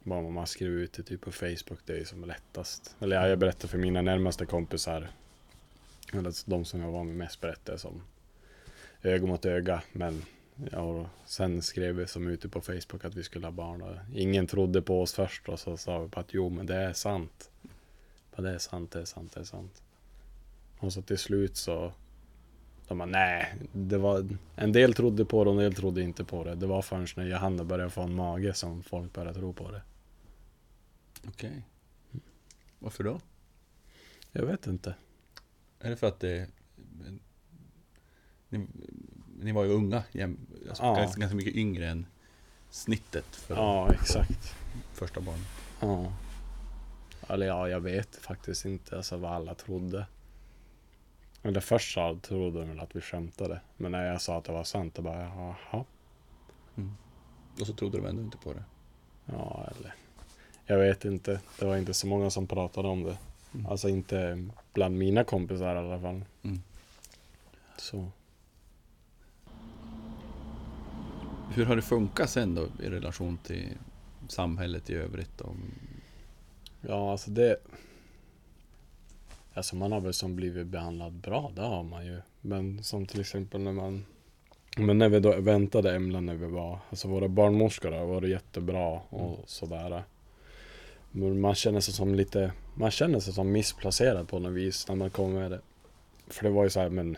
Bara 0.03 0.31
man 0.31 0.47
skriver 0.47 0.77
ut 0.77 0.93
det 0.93 1.03
typ 1.03 1.21
på 1.21 1.33
Facebook, 1.33 1.79
det 1.87 1.99
är 1.99 2.05
som 2.05 2.25
lättast. 2.25 2.97
Eller 3.01 3.17
ja, 3.17 3.29
jag 3.29 3.39
berättar 3.39 3.69
för 3.69 3.79
mina 3.79 4.03
närmaste 4.03 4.47
kompisar. 4.47 5.11
Eller 6.13 6.51
de 6.51 6.65
som 6.65 6.81
jag 6.81 6.93
var 6.93 7.05
med 7.05 7.17
mest 7.17 7.41
berättade 7.41 7.79
som 7.79 8.03
öga 9.03 9.27
mot 9.27 9.45
öga. 9.45 9.83
Men 9.93 10.25
ja, 10.71 10.81
och 10.81 11.07
sen 11.25 11.63
skrev 11.63 11.95
vi 11.95 12.07
som 12.07 12.27
ute 12.27 12.49
på 12.49 12.61
Facebook 12.61 13.05
att 13.05 13.15
vi 13.15 13.23
skulle 13.23 13.47
ha 13.47 13.53
barn. 13.53 13.83
Och 13.83 13.97
ingen 14.15 14.47
trodde 14.47 14.83
på 14.83 15.03
oss 15.03 15.13
först 15.13 15.49
och 15.49 15.61
så 15.61 15.77
sa 15.77 15.99
vi 15.99 16.09
på 16.09 16.21
att 16.21 16.35
jo 16.35 16.49
men 16.49 16.67
det 16.67 16.77
är 16.77 16.93
sant. 16.93 17.51
Bara, 18.37 18.43
det 18.43 18.51
är 18.51 18.59
sant, 18.59 18.91
det 18.91 19.01
är 19.01 19.05
sant, 19.05 19.33
det 19.33 19.41
är 19.41 19.45
sant. 19.45 19.83
Och 20.79 20.93
så 20.93 21.03
till 21.03 21.19
slut 21.19 21.57
så 21.57 21.93
de 22.89 22.99
bara, 22.99 23.07
nej, 23.07 23.55
det 23.73 23.99
var, 23.99 24.29
en 24.57 24.73
del 24.73 24.95
trodde 24.95 25.25
på 25.25 25.45
det 25.45 25.51
och 25.51 25.57
en 25.57 25.63
del 25.63 25.75
trodde 25.75 26.03
inte 26.03 26.25
på 26.25 26.45
det. 26.45 26.55
Det 26.55 26.67
var 26.67 26.83
förrän 26.83 27.07
när 27.17 27.25
Johanna 27.25 27.65
började 27.65 27.91
få 27.91 28.03
en 28.03 28.15
mage 28.15 28.55
som 28.55 28.83
folk 28.83 29.13
började 29.13 29.39
tro 29.39 29.53
på 29.53 29.71
det. 29.71 29.83
Okej. 31.29 31.63
Varför 32.79 33.05
då? 33.05 33.21
Jag 34.33 34.47
vet 34.47 34.67
inte. 34.67 34.95
Är 35.79 35.91
det 35.91 35.97
för 35.97 36.07
att 36.07 36.21
det... 36.21 36.49
Ni, 38.49 38.67
ni 39.43 39.53
var 39.53 39.65
ju 39.65 39.71
unga, 39.71 39.97
alltså 40.69 40.83
Ja. 40.85 40.95
ganska, 40.95 41.21
ganska 41.21 41.37
mycket 41.37 41.55
yngre 41.55 41.89
än 41.89 42.07
snittet 42.71 43.37
för 43.37 43.55
Ja, 43.57 43.93
exakt. 43.93 44.55
första 44.93 45.21
barnet. 45.21 45.47
Ja. 45.81 46.13
Eller 47.29 47.47
ja, 47.47 47.69
jag 47.69 47.81
vet 47.81 48.17
faktiskt 48.17 48.65
inte 48.65 48.97
alltså, 48.97 49.17
vad 49.17 49.33
alla 49.33 49.55
trodde. 49.55 50.07
Eller 51.43 51.61
först 51.61 51.95
så 51.95 52.19
trodde 52.23 52.59
de 52.61 52.69
väl 52.69 52.81
att 52.81 52.97
vi 52.97 53.01
skämtade. 53.01 53.61
Men 53.77 53.93
när 53.93 54.05
jag 54.07 54.23
sa 54.23 54.39
att 54.39 54.45
det 54.45 54.53
var 54.53 54.65
sant, 54.65 54.95
då 54.95 55.03
bara 55.03 55.23
jaha. 55.23 55.85
Och 57.61 57.67
så 57.67 57.73
trodde 57.73 57.99
de 57.99 58.07
ändå 58.07 58.23
inte 58.23 58.37
på 58.39 58.53
det. 58.53 58.65
Ja, 59.27 59.69
eller. 59.79 59.95
Jag 60.67 60.79
vet 60.79 61.05
inte. 61.05 61.41
Det 61.59 61.65
var 61.67 61.77
inte 61.77 61.95
så 61.95 62.07
många 62.07 62.31
som 62.31 62.47
pratade 62.47 62.89
om 62.89 63.03
det. 63.05 63.19
Mm. 63.55 63.67
Alltså 63.67 63.89
inte 63.89 64.49
bland 64.73 64.99
mina 64.99 65.25
kompisar 65.25 65.75
i 65.75 65.79
alla 65.79 66.01
fall. 66.01 66.25
Mm. 66.43 66.61
Så. 67.77 68.09
Hur 71.55 71.65
har 71.65 71.77
det 71.77 71.83
funkat 71.83 72.31
sen 72.31 72.55
då 72.55 72.67
i 72.83 72.89
relation 72.89 73.39
till 73.39 73.69
samhället 74.29 74.91
i 74.91 74.95
övrigt? 74.95 75.39
Då? 75.39 75.47
Ja, 76.81 77.13
alltså 77.13 77.31
det... 77.31 77.57
Alltså 79.55 79.77
man 79.77 79.93
har 79.93 80.01
väl 80.01 80.15
som 80.15 80.37
blivit 80.37 80.67
behandlad 80.67 81.13
bra, 81.13 81.53
det 81.55 81.63
har 81.63 81.83
man 81.83 82.07
ju. 82.07 82.21
Men 82.41 82.83
som 82.85 83.07
till 83.07 83.21
exempel 83.21 83.61
när 83.61 83.73
man... 83.73 84.05
Men 84.77 84.99
när 84.99 85.09
vi 85.09 85.21
då 85.21 85.41
väntade 85.41 85.95
Emla 85.97 86.21
när 86.21 86.35
vi 86.35 86.47
var... 86.47 86.79
Alltså 86.91 87.09
våra 87.09 87.29
barnmorskor 87.29 87.93
har 87.93 88.07
varit 88.07 88.31
jättebra 88.31 89.01
och 89.09 89.29
Mm. 89.29 89.41
sådär. 89.47 90.03
Men 91.11 91.41
man 91.41 91.55
känner 91.55 91.81
sig 91.81 91.95
som 91.95 92.15
lite... 92.15 92.53
Man 92.75 92.91
känner 92.91 93.21
sig 93.21 93.33
som 93.33 93.53
missplacerad 93.53 94.29
på 94.29 94.39
något 94.39 94.53
vis 94.53 94.89
när 94.89 94.97
man 94.97 95.11
kommer 95.11 95.41
med 95.41 95.51
det. 95.51 95.61
För 96.27 96.45
det 96.45 96.51
var 96.51 96.65
ju 96.65 96.71
så 96.71 96.81
här, 96.81 96.89
men... 96.89 97.17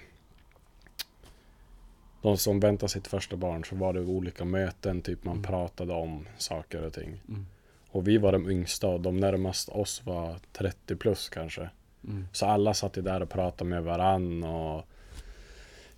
De 2.25 2.37
som 2.37 2.61
väntar 2.61 2.87
sitt 2.87 3.07
första 3.07 3.37
barn 3.37 3.65
så 3.65 3.77
var 3.77 3.93
det 3.93 4.01
olika 4.01 4.45
möten, 4.45 5.03
typ 5.03 5.25
man 5.25 5.37
Mm. 5.37 5.45
pratade 5.45 5.93
om 5.93 6.27
saker 6.39 6.83
och 6.87 6.93
ting. 6.93 7.21
Mm. 7.29 7.47
Och 7.91 8.09
vi 8.09 8.19
var 8.19 8.33
de 8.33 8.51
yngsta 8.51 8.89
och 8.89 9.01
de 9.01 9.17
närmast 9.17 9.69
oss 9.69 10.03
var 10.05 10.37
30 10.53 10.97
plus 10.97 11.29
kanske. 11.29 11.71
Mm. 12.05 12.27
Så 12.33 12.47
alla 12.47 12.75
satt 12.75 12.97
ju 12.97 13.03
där 13.03 13.23
och 13.23 13.31
pratade 13.31 13.71
med 13.71 13.83
varann 13.83 14.45
och 14.45 14.85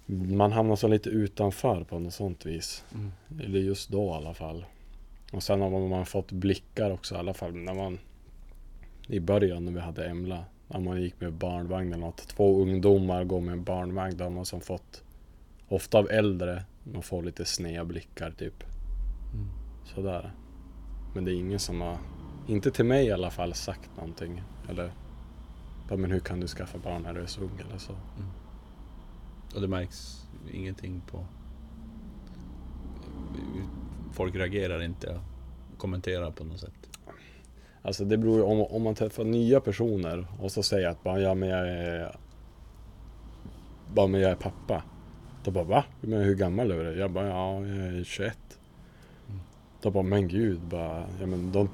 man 0.06 0.52
hamnade 0.52 0.76
så 0.76 0.88
lite 0.88 1.10
utanför 1.10 1.84
på 1.84 1.98
något 1.98 2.14
sånt 2.14 2.46
vis. 2.46 2.84
Mm. 2.94 3.12
Eller 3.44 3.58
just 3.58 3.88
då 3.88 4.06
i 4.06 4.12
alla 4.12 4.34
fall. 4.34 4.66
Och 5.32 5.42
sen 5.42 5.60
har 5.60 5.88
man 5.88 6.06
fått 6.06 6.32
blickar 6.32 6.90
också 6.90 7.14
i 7.14 7.18
alla 7.18 7.34
fall 7.34 7.54
när 7.54 7.74
man 7.74 7.98
i 9.06 9.20
början 9.20 9.64
när 9.64 9.72
vi 9.72 9.80
hade 9.80 10.06
Emla. 10.06 10.44
När 10.68 10.80
man 10.80 11.02
gick 11.02 11.20
med 11.20 11.32
barnvagn 11.32 11.92
eller 11.92 12.06
något. 12.06 12.28
Två 12.28 12.62
ungdomar 12.62 13.24
går 13.24 13.40
med 13.40 13.52
en 13.52 13.64
barnvagn. 13.64 14.16
Då 14.16 14.24
har 14.24 14.30
man 14.30 14.44
som 14.46 14.60
fått 14.60 15.02
ofta 15.68 15.98
av 15.98 16.10
äldre. 16.10 16.64
Man 16.84 17.02
får 17.02 17.22
lite 17.22 17.44
sneda 17.44 17.84
blickar 17.84 18.30
typ. 18.30 18.64
Mm. 19.34 19.48
Sådär. 19.84 20.32
Men 21.14 21.24
det 21.24 21.32
är 21.32 21.34
ingen 21.34 21.58
som 21.58 21.80
har, 21.80 21.98
inte 22.46 22.70
till 22.70 22.84
mig 22.84 23.06
i 23.06 23.12
alla 23.12 23.30
fall, 23.30 23.54
sagt 23.54 23.90
någonting. 23.96 24.42
Eller, 24.68 24.92
bara, 25.88 25.96
men 25.96 26.10
hur 26.10 26.20
kan 26.20 26.40
du 26.40 26.46
skaffa 26.46 26.78
barn 26.78 27.02
när 27.02 27.14
du 27.14 27.20
är 27.20 27.26
så 27.26 27.40
ung 27.40 27.60
eller 27.68 27.78
så. 27.78 27.92
Och 29.54 29.60
det 29.60 29.68
märks 29.68 30.26
ingenting 30.52 31.02
på... 31.10 31.26
Folk 34.12 34.34
reagerar 34.34 34.82
inte 34.82 35.20
och 35.72 35.78
kommenterar 35.78 36.30
på 36.30 36.44
något 36.44 36.60
sätt. 36.60 36.98
Alltså 37.82 38.04
det 38.04 38.18
beror 38.18 38.36
ju 38.36 38.42
om, 38.42 38.60
om 38.60 38.82
man 38.82 38.94
träffar 38.94 39.24
nya 39.24 39.60
personer 39.60 40.26
och 40.40 40.52
så 40.52 40.62
säger 40.62 40.88
att 40.88 41.02
bara, 41.02 41.20
ja 41.20 41.34
men 41.34 41.48
jag 41.48 41.68
är... 41.68 42.16
Bara 43.94 44.06
men 44.06 44.20
jag 44.20 44.30
är 44.30 44.36
pappa. 44.36 44.82
Då 45.46 45.52
bara 45.52 45.64
va? 45.64 45.84
Men 46.00 46.20
hur 46.20 46.34
gammal 46.34 46.70
är 46.70 46.84
du? 46.84 46.98
Jag 46.98 47.10
bara 47.10 47.26
ja, 47.28 47.66
jag 47.66 47.76
är 47.76 48.04
21. 48.04 48.38
Mm. 49.28 49.40
Då 49.82 49.90
bara 49.90 50.02
men 50.02 50.28
gud, 50.28 50.60
bara, 50.60 51.06
ja 51.20 51.26
men 51.26 51.52
de, 51.52 51.68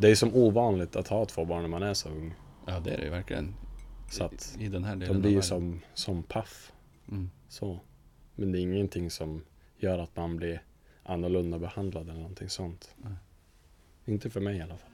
det 0.00 0.10
är 0.10 0.14
som 0.14 0.34
ovanligt 0.34 0.96
att 0.96 1.08
ha 1.08 1.24
två 1.24 1.44
barn 1.44 1.62
när 1.62 1.68
man 1.68 1.82
är 1.82 1.94
så 1.94 2.08
ung. 2.08 2.34
Ja, 2.66 2.80
det 2.80 2.90
är 2.90 2.96
det 2.96 3.04
ju 3.04 3.10
verkligen. 3.10 3.54
Så 4.10 4.24
att 4.24 4.56
I 4.58 4.68
den 4.68 4.84
här 4.84 4.96
delen 4.96 5.14
de 5.14 5.20
blir 5.20 5.30
ju 5.30 5.42
som, 5.42 5.80
som 5.94 6.22
paff. 6.22 6.72
Mm. 7.08 7.30
Så. 7.48 7.80
Men 8.34 8.52
det 8.52 8.58
är 8.58 8.60
ingenting 8.60 9.10
som 9.10 9.44
gör 9.78 9.98
att 9.98 10.16
man 10.16 10.36
blir 10.36 10.62
annorlunda 11.02 11.58
behandlad 11.58 12.08
eller 12.08 12.20
någonting 12.20 12.48
sånt. 12.48 12.94
Nej. 12.96 13.12
Inte 14.04 14.30
för 14.30 14.40
mig 14.40 14.56
i 14.56 14.62
alla 14.62 14.76
fall. 14.76 14.90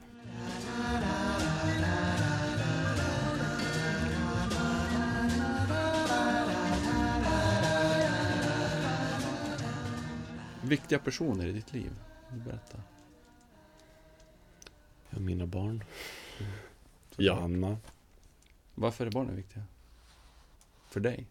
Viktiga 10.67 10.99
personer 10.99 11.47
i 11.47 11.51
ditt 11.51 11.73
liv. 11.73 11.91
Berätta? 12.45 12.77
Har 15.09 15.19
mina 15.19 15.45
barn. 15.45 15.83
Johanna. 17.17 17.77
Varför 18.75 19.05
är 19.05 19.11
barnen 19.11 19.35
viktiga? 19.35 19.63
För 20.89 20.99
dig? 20.99 21.25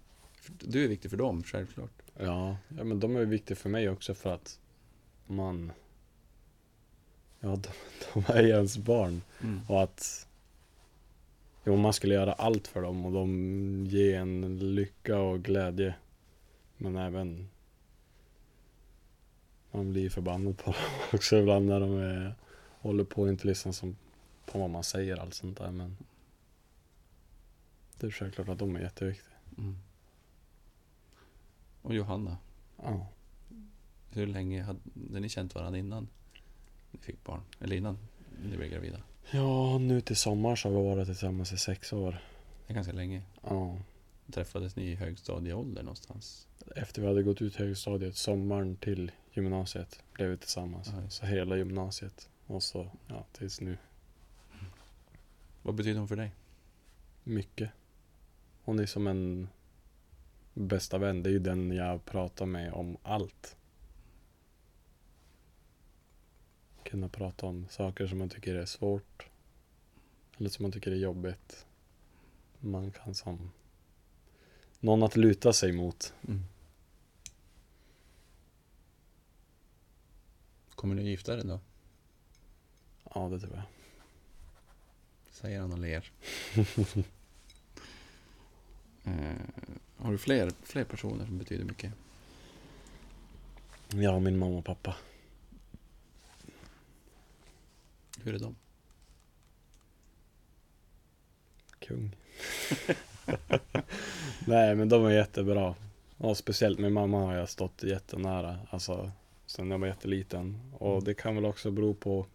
Du 0.59 0.85
är 0.85 0.89
viktig 0.89 1.11
för 1.11 1.19
dem, 1.19 1.43
självklart. 1.43 2.03
Ja, 2.19 2.57
ja, 2.69 2.85
men 2.85 3.01
de 3.01 3.17
är 3.17 3.25
viktiga 3.25 3.57
för 3.57 3.69
mig 3.69 3.89
också 3.89 4.15
för 4.15 4.35
att 4.35 4.61
man... 5.27 5.73
Ja, 7.41 7.57
de, 7.57 7.69
de 8.15 8.33
är 8.33 8.45
ens 8.45 8.79
barn. 8.79 9.23
Mm. 9.43 9.61
Och 9.69 9.83
att... 9.83 10.29
Jo, 11.65 11.77
man 11.77 11.93
skulle 11.93 12.15
göra 12.15 12.33
allt 12.33 12.69
för 12.69 12.83
dem 12.83 13.07
och 13.07 13.13
de 13.13 13.87
ger 13.87 14.21
en 14.21 14.59
lycka 14.75 15.19
och 15.19 15.43
glädje. 15.45 15.95
Men 16.77 16.97
även... 16.97 17.49
Man 19.77 19.93
blir 19.93 20.11
förbannad 20.11 20.59
på 20.59 20.65
dem 20.71 20.81
också 21.13 21.37
ibland 21.37 21.67
när 21.67 21.81
de 21.81 21.97
är, 21.99 22.35
håller 22.81 23.05
på 23.05 23.23
och 23.23 23.29
inte 23.29 23.47
lyssnar 23.47 23.73
som, 23.73 23.97
på 24.47 24.59
vad 24.59 24.71
man 24.71 24.85
säger 24.85 25.17
allt 25.17 25.35
sånt 25.35 25.59
där. 25.59 25.71
Men 25.71 25.97
det 28.01 28.07
är 28.07 28.11
självklart 28.11 28.49
att 28.49 28.59
de 28.59 28.77
är 28.77 28.81
jätteviktiga. 28.81 29.35
Mm. 29.59 29.77
Och 31.83 31.95
Johanna, 31.95 32.37
Ja. 32.83 33.07
hur 34.11 34.27
länge 34.27 34.63
hade 34.63 34.81
ni 35.21 35.29
känt 35.29 35.55
varandra 35.55 35.79
innan 35.79 36.09
ni 36.91 36.99
fick 36.99 37.25
barn? 37.25 37.41
Eller 37.61 37.77
innan 37.77 37.99
ni 38.51 38.57
blev 38.57 38.71
gravida? 38.71 39.03
Ja, 39.31 39.79
nu 39.79 40.01
till 40.01 40.17
sommar 40.17 40.57
så 40.57 40.69
har 40.69 40.81
vi 40.83 40.89
varit 40.89 41.07
tillsammans 41.07 41.53
i 41.53 41.57
sex 41.57 41.93
år. 41.93 42.23
Det 42.67 42.73
är 42.73 42.75
ganska 42.75 42.93
länge. 42.93 43.23
Ja. 43.43 43.77
Träffades 44.33 44.77
ni 44.77 44.85
i 44.85 44.95
högstadieålder 44.95 45.83
någonstans? 45.83 46.47
Efter 46.77 47.03
vi 47.03 47.09
hade 47.09 47.23
gått 47.23 47.43
ut 47.43 47.57
högstadiet, 47.57 48.17
sommaren 48.17 48.77
till 48.77 49.13
gymnasiet, 49.37 50.03
blev 50.13 50.31
vi 50.31 50.37
tillsammans. 50.37 50.93
Just 51.03 51.17
Så 51.17 51.27
hela 51.27 51.57
gymnasiet. 51.57 52.29
Och 52.47 52.63
så, 52.63 52.91
ja, 53.07 53.27
tills 53.33 53.61
nu. 53.61 53.79
Vad 55.63 55.75
betyder 55.75 55.99
hon 55.99 56.09
för 56.09 56.17
dig? 56.17 56.35
Mycket. 57.25 57.71
Hon 58.65 58.79
är 58.79 58.87
som 58.87 59.07
en 59.07 59.49
bästa 60.55 60.99
vän. 60.99 61.23
Det 61.23 61.31
är 61.31 61.33
ju 61.33 61.39
den 61.39 61.71
jag 61.71 62.05
pratar 62.05 62.47
med 62.47 62.73
om 62.73 62.97
allt. 63.03 63.57
Kunna 66.83 67.09
prata 67.09 67.47
om 67.47 67.67
saker 67.71 68.07
som 68.07 68.19
man 68.19 68.29
tycker 68.29 68.55
är 68.55 68.67
svårt. 68.67 69.29
Eller 70.39 70.51
som 70.51 70.63
man 70.63 70.73
tycker 70.73 70.91
är 70.91 70.97
jobbigt. 70.97 71.67
Man 72.61 72.93
kan 72.93 73.15
som 73.15 73.53
någon 74.81 75.03
att 75.03 75.17
luta 75.17 75.53
sig 75.53 75.73
mot. 75.73 76.15
Mm. 76.29 76.45
Kommer 80.77 80.95
ni 80.95 81.11
gifta 81.11 81.35
er 81.35 81.43
då? 81.45 81.61
Ja, 83.15 83.29
det 83.29 83.41
tror 83.41 83.55
jag. 83.55 83.63
Säger 85.31 85.61
han 85.61 85.73
och 85.73 85.79
ler. 85.79 86.11
eh, 89.05 89.37
har 89.97 90.13
du 90.13 90.19
fler, 90.19 90.53
fler 90.63 90.85
personer 90.85 91.27
som 91.27 91.39
betyder 91.39 91.65
mycket? 91.65 91.93
Ja, 93.89 94.19
min 94.19 94.39
mamma 94.39 94.59
och 94.59 94.65
pappa. 94.65 94.97
Hur 98.23 98.35
är 98.35 98.39
de? 98.39 98.57
Kung. 101.79 102.17
Nej 104.47 104.75
men 104.75 104.89
de 104.89 105.05
är 105.05 105.11
jättebra. 105.11 105.75
Och 106.17 106.37
speciellt 106.37 106.79
min 106.79 106.93
mamma 106.93 107.19
har 107.19 107.35
jag 107.35 107.49
stått 107.49 107.83
jättenära. 107.83 108.59
Alltså 108.71 109.13
sen 109.47 109.71
jag 109.71 109.79
var 109.79 109.87
jätteliten. 109.87 110.61
Och 110.79 111.05
det 111.05 111.15
kan 111.15 111.35
väl 111.35 111.45
också 111.45 111.71
bero 111.71 111.95
på 111.95 112.27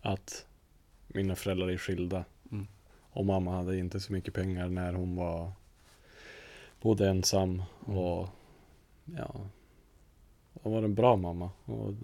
att 0.00 0.46
mina 1.06 1.36
föräldrar 1.36 1.70
är 1.70 1.78
skilda. 1.78 2.24
Mm. 2.52 2.66
Och 3.10 3.26
mamma 3.26 3.56
hade 3.56 3.78
inte 3.78 4.00
så 4.00 4.12
mycket 4.12 4.34
pengar 4.34 4.68
när 4.68 4.92
hon 4.92 5.16
var 5.16 5.52
bodde 6.80 7.08
ensam. 7.08 7.62
Och 7.84 8.28
ja. 9.04 9.34
Hon 10.62 10.72
var 10.72 10.82
en 10.82 10.94
bra 10.94 11.16
mamma. 11.16 11.50
Och 11.64 11.94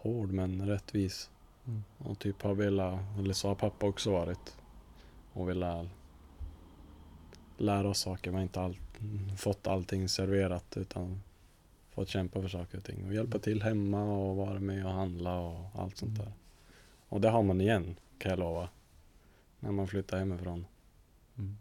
hård 0.00 0.32
men 0.32 0.68
rättvis. 0.68 1.30
Mm. 1.66 1.82
Och 1.98 2.18
typ 2.18 2.42
har 2.42 2.54
velat, 2.54 3.00
eller 3.18 3.34
så 3.34 3.48
har 3.48 3.54
pappa 3.54 3.86
också 3.86 4.12
varit. 4.12 4.56
Och 5.32 5.48
velat 5.48 5.86
lära 7.56 7.88
oss 7.88 7.98
saker. 7.98 8.30
Man 8.30 8.38
har 8.38 8.42
inte 8.42 8.60
all, 8.60 8.76
fått 9.36 9.66
allting 9.66 10.08
serverat 10.08 10.76
utan 10.76 11.22
fått 11.96 12.08
kämpa 12.08 12.40
för 12.42 12.48
saker 12.48 12.78
och 12.78 12.84
ting. 12.84 13.06
Och 13.06 13.14
hjälpa 13.14 13.38
till 13.38 13.62
hemma 13.62 14.02
och 14.02 14.36
vara 14.36 14.60
med 14.60 14.86
och 14.86 14.92
handla 14.92 15.38
och 15.38 15.70
allt 15.74 15.96
sånt 15.96 16.18
där. 16.18 16.32
Och 17.08 17.20
det 17.20 17.28
har 17.28 17.42
man 17.42 17.60
igen 17.60 17.96
kan 18.18 18.30
jag 18.30 18.38
lova. 18.38 18.68
När 19.60 19.70
man 19.72 19.88
flyttar 19.88 20.18
hemifrån. 20.18 20.66
Mm. 21.38 21.56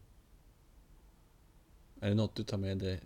Är 2.00 2.10
det 2.10 2.16
något 2.16 2.36
du 2.36 2.44
tar 2.44 2.58
med 2.58 2.78
dig 2.78 3.02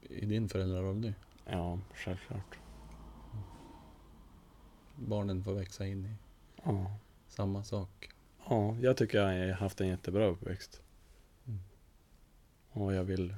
i 0.00 0.26
din 0.26 0.48
föräldraroll 0.48 0.96
nu? 0.96 1.14
Ja, 1.46 1.78
självklart. 1.94 2.58
Barnen 4.96 5.44
får 5.44 5.54
växa 5.54 5.86
in 5.86 6.04
i 6.06 6.14
Ja. 6.64 6.96
samma 7.28 7.64
sak. 7.64 8.10
ja, 8.48 8.76
jag 8.80 8.96
tycker 8.96 9.18
jag 9.18 9.46
har 9.48 9.52
haft 9.54 9.80
en 9.80 9.88
jättebra 9.88 10.26
uppväxt. 10.26 10.82
Mm. 11.46 11.60
Och 12.70 12.94
jag 12.94 13.04
vill 13.04 13.34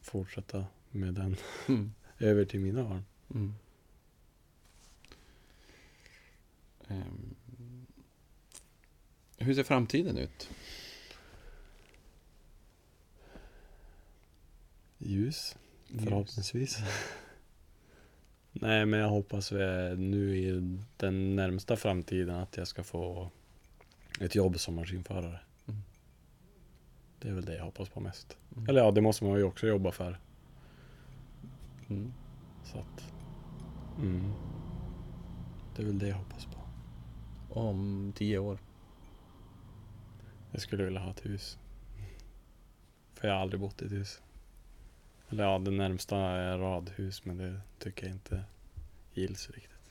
fortsätta 0.00 0.66
med 0.90 1.14
den 1.14 1.36
Mm. 1.68 1.92
Över 2.24 2.44
till 2.44 2.60
mina 2.60 2.84
barn. 2.84 3.04
Mm. 3.34 3.54
Ehm, 6.88 7.34
hur 9.38 9.54
ser 9.54 9.62
framtiden 9.62 10.18
ut? 10.18 10.50
Ljus, 14.98 15.56
förhoppningsvis. 15.98 16.78
Nej, 18.52 18.86
men 18.86 19.00
jag 19.00 19.08
hoppas 19.08 19.52
nu 19.96 20.38
i 20.38 20.78
den 20.96 21.36
närmsta 21.36 21.76
framtiden 21.76 22.36
att 22.36 22.56
jag 22.56 22.68
ska 22.68 22.84
få 22.84 23.30
ett 24.20 24.34
jobb 24.34 24.60
som 24.60 24.74
maskinförare. 24.74 25.40
Mm. 25.68 25.80
Det 27.18 27.28
är 27.28 27.32
väl 27.32 27.44
det 27.44 27.56
jag 27.56 27.64
hoppas 27.64 27.88
på 27.88 28.00
mest. 28.00 28.36
Mm. 28.56 28.68
Eller 28.68 28.80
ja, 28.80 28.90
det 28.90 29.00
måste 29.00 29.24
man 29.24 29.38
ju 29.38 29.44
också 29.44 29.66
jobba 29.66 29.92
för. 29.92 30.18
Mm. 31.88 32.12
Så 32.64 32.78
att, 32.78 33.12
mm. 33.98 34.32
Det 35.76 35.82
är 35.82 35.86
väl 35.86 35.98
det 35.98 36.08
jag 36.08 36.16
hoppas 36.16 36.44
på. 36.44 36.60
Om 37.60 38.12
tio 38.16 38.38
år? 38.38 38.58
Jag 40.50 40.60
skulle 40.60 40.84
vilja 40.84 41.00
ha 41.00 41.10
ett 41.10 41.26
hus. 41.26 41.58
För 43.14 43.28
jag 43.28 43.34
har 43.34 43.42
aldrig 43.42 43.60
bott 43.60 43.82
i 43.82 43.84
ett 43.84 43.92
hus. 43.92 44.22
Eller 45.28 45.44
ja, 45.44 45.58
det 45.58 45.70
närmsta 45.70 46.16
är 46.16 46.58
radhus, 46.58 47.24
men 47.24 47.38
det 47.38 47.60
tycker 47.78 48.06
jag 48.06 48.16
inte 48.16 48.44
gills 49.14 49.50
riktigt. 49.50 49.90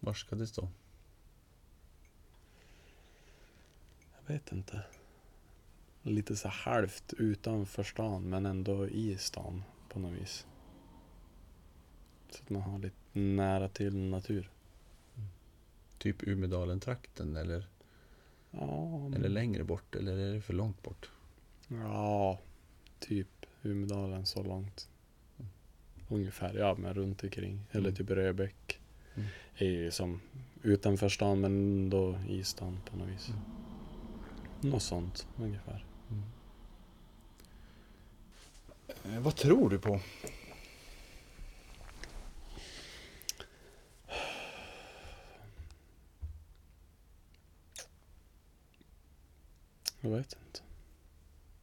Var 0.00 0.14
ska 0.14 0.36
det 0.36 0.46
stå? 0.46 0.68
Jag 4.16 4.34
vet 4.34 4.52
inte. 4.52 4.82
Lite 6.02 6.36
så 6.36 6.48
halvt 6.48 7.12
utanför 7.12 7.82
stan, 7.82 8.30
men 8.30 8.46
ändå 8.46 8.88
i 8.88 9.18
stan 9.18 9.62
på 9.88 9.98
något 9.98 10.12
vis. 10.12 10.46
Så 12.30 12.42
att 12.42 12.50
man 12.50 12.62
har 12.62 12.78
lite 12.78 12.96
nära 13.12 13.68
till 13.68 13.96
natur. 13.96 14.50
Typ 15.98 16.16
Umedalen-trakten 16.26 17.36
eller, 17.36 17.66
Ja, 18.50 19.06
eller 19.14 19.28
längre 19.28 19.64
bort? 19.64 19.94
Eller 19.94 20.16
är 20.16 20.34
det 20.34 20.40
för 20.40 20.52
långt 20.54 20.82
bort? 20.82 21.10
ja 21.68 22.38
typ 22.98 23.46
Umedalen 23.62 24.26
så 24.26 24.42
långt. 24.42 24.88
Ungefär, 26.08 26.54
ja 26.54 26.74
men 26.78 26.94
runt 26.94 27.22
omkring. 27.24 27.60
Eller 27.70 27.88
Mm. 27.88 27.94
typ 27.96 28.10
Röbäck. 28.10 28.80
Mm. 29.14 29.28
Är 29.56 29.66
ju 29.66 29.90
som 29.90 30.20
utanför 30.62 31.08
stan 31.08 31.40
men 31.40 31.52
ändå 31.52 32.18
i 32.28 32.44
stan 32.44 32.78
på 32.90 32.96
något 32.96 33.08
vis. 33.08 33.28
Mm. 33.28 33.40
Något 34.72 34.82
sånt 34.82 35.26
ungefär. 35.36 35.84
Eh, 39.04 39.20
vad 39.20 39.36
tror 39.36 39.70
du 39.70 39.78
på? 39.78 40.00
Jag 50.00 50.10
vet 50.10 50.36
inte. 50.46 50.60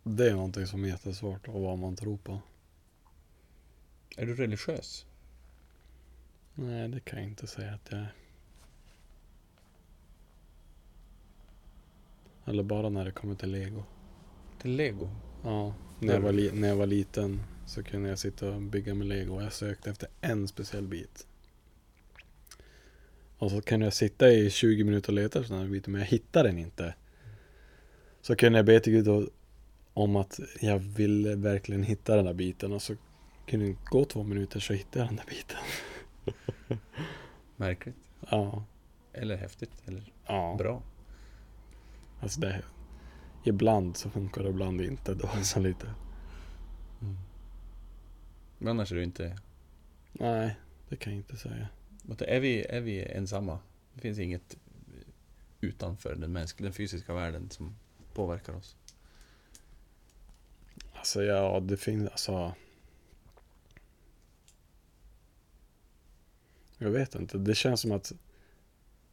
Det 0.03 0.29
är 0.29 0.33
någonting 0.33 0.67
som 0.67 0.83
är 0.83 0.87
jättesvårt 0.87 1.47
och 1.47 1.61
vad 1.61 1.77
man 1.77 1.95
tror 1.95 2.17
på. 2.17 2.39
Är 4.17 4.25
du 4.25 4.35
religiös? 4.35 5.05
Nej, 6.53 6.87
det 6.89 6.99
kan 6.99 7.19
jag 7.19 7.27
inte 7.27 7.47
säga 7.47 7.73
att 7.73 7.87
jag 7.91 7.99
är. 7.99 8.13
Eller 12.45 12.63
bara 12.63 12.89
när 12.89 13.05
det 13.05 13.11
kommer 13.11 13.35
till 13.35 13.51
lego. 13.51 13.83
Till 14.61 14.71
lego? 14.75 15.09
Ja, 15.43 15.73
när 15.99 16.13
jag, 16.13 16.21
var 16.21 16.31
li- 16.31 16.51
när 16.51 16.67
jag 16.67 16.75
var 16.75 16.85
liten 16.85 17.43
så 17.65 17.83
kunde 17.83 18.09
jag 18.09 18.19
sitta 18.19 18.51
och 18.51 18.61
bygga 18.61 18.93
med 18.93 19.07
lego 19.07 19.41
jag 19.41 19.53
sökte 19.53 19.89
efter 19.89 20.09
en 20.21 20.47
speciell 20.47 20.87
bit. 20.87 21.27
Och 23.37 23.51
så 23.51 23.61
kunde 23.61 23.85
jag 23.85 23.93
sitta 23.93 24.29
i 24.31 24.49
20 24.49 24.83
minuter 24.83 25.09
och 25.09 25.13
leta 25.13 25.39
efter 25.39 25.53
den 25.53 25.63
här 25.63 25.69
biten 25.71 25.91
men 25.91 26.01
jag 26.01 26.07
hittade 26.07 26.49
den 26.49 26.57
inte. 26.57 26.95
Så 28.27 28.35
kunde 28.35 28.59
jag 28.59 28.65
be 28.65 28.79
till 28.79 28.93
Gud 28.93 29.29
om 29.93 30.15
att 30.15 30.39
jag 30.61 30.79
ville 30.79 31.35
verkligen 31.35 31.83
hitta 31.83 32.15
den 32.15 32.25
där 32.25 32.33
biten 32.33 32.73
och 32.73 32.81
så 32.81 32.95
kunde 33.45 33.65
det 33.65 33.75
gå 33.85 34.05
två 34.05 34.23
minuter 34.23 34.59
så 34.59 34.73
hittade 34.73 34.99
jag 34.99 35.07
den 35.07 35.15
där 35.15 35.25
biten. 35.25 35.57
Märkligt. 37.55 37.95
Ja, 38.29 38.65
Eller 39.13 39.37
häftigt? 39.37 39.71
Eller 39.85 40.13
ja. 40.25 40.55
bra? 40.57 40.83
Alltså 42.19 42.39
det, 42.39 42.61
ibland 43.43 43.97
så 43.97 44.09
funkar 44.09 44.43
det, 44.43 44.49
ibland 44.49 44.81
inte. 44.81 45.13
Det 45.13 45.23
var 45.23 45.35
så 45.43 45.59
lite. 45.59 45.93
Men 48.57 48.67
annars 48.67 48.91
är 48.91 48.95
du 48.95 49.03
inte... 49.03 49.37
Nej, 50.13 50.55
det 50.89 50.95
kan 50.95 51.13
jag 51.13 51.19
inte 51.19 51.37
säga. 51.37 51.67
Är 52.19 52.39
vi, 52.39 52.65
är 52.65 52.81
vi 52.81 53.05
ensamma? 53.05 53.59
Det 53.93 54.01
finns 54.01 54.19
inget 54.19 54.57
utanför 55.61 56.15
den 56.15 56.31
mänskliga, 56.31 56.65
den 56.65 56.73
fysiska 56.73 57.13
världen 57.13 57.49
som 57.49 57.75
påverkar 58.17 58.53
oss? 58.53 58.75
Alltså 60.93 61.23
ja, 61.23 61.59
det 61.59 61.77
finns 61.77 62.09
alltså. 62.09 62.53
Jag 66.77 66.89
vet 66.89 67.15
inte, 67.15 67.37
det 67.37 67.55
känns 67.55 67.81
som 67.81 67.91
att 67.91 68.13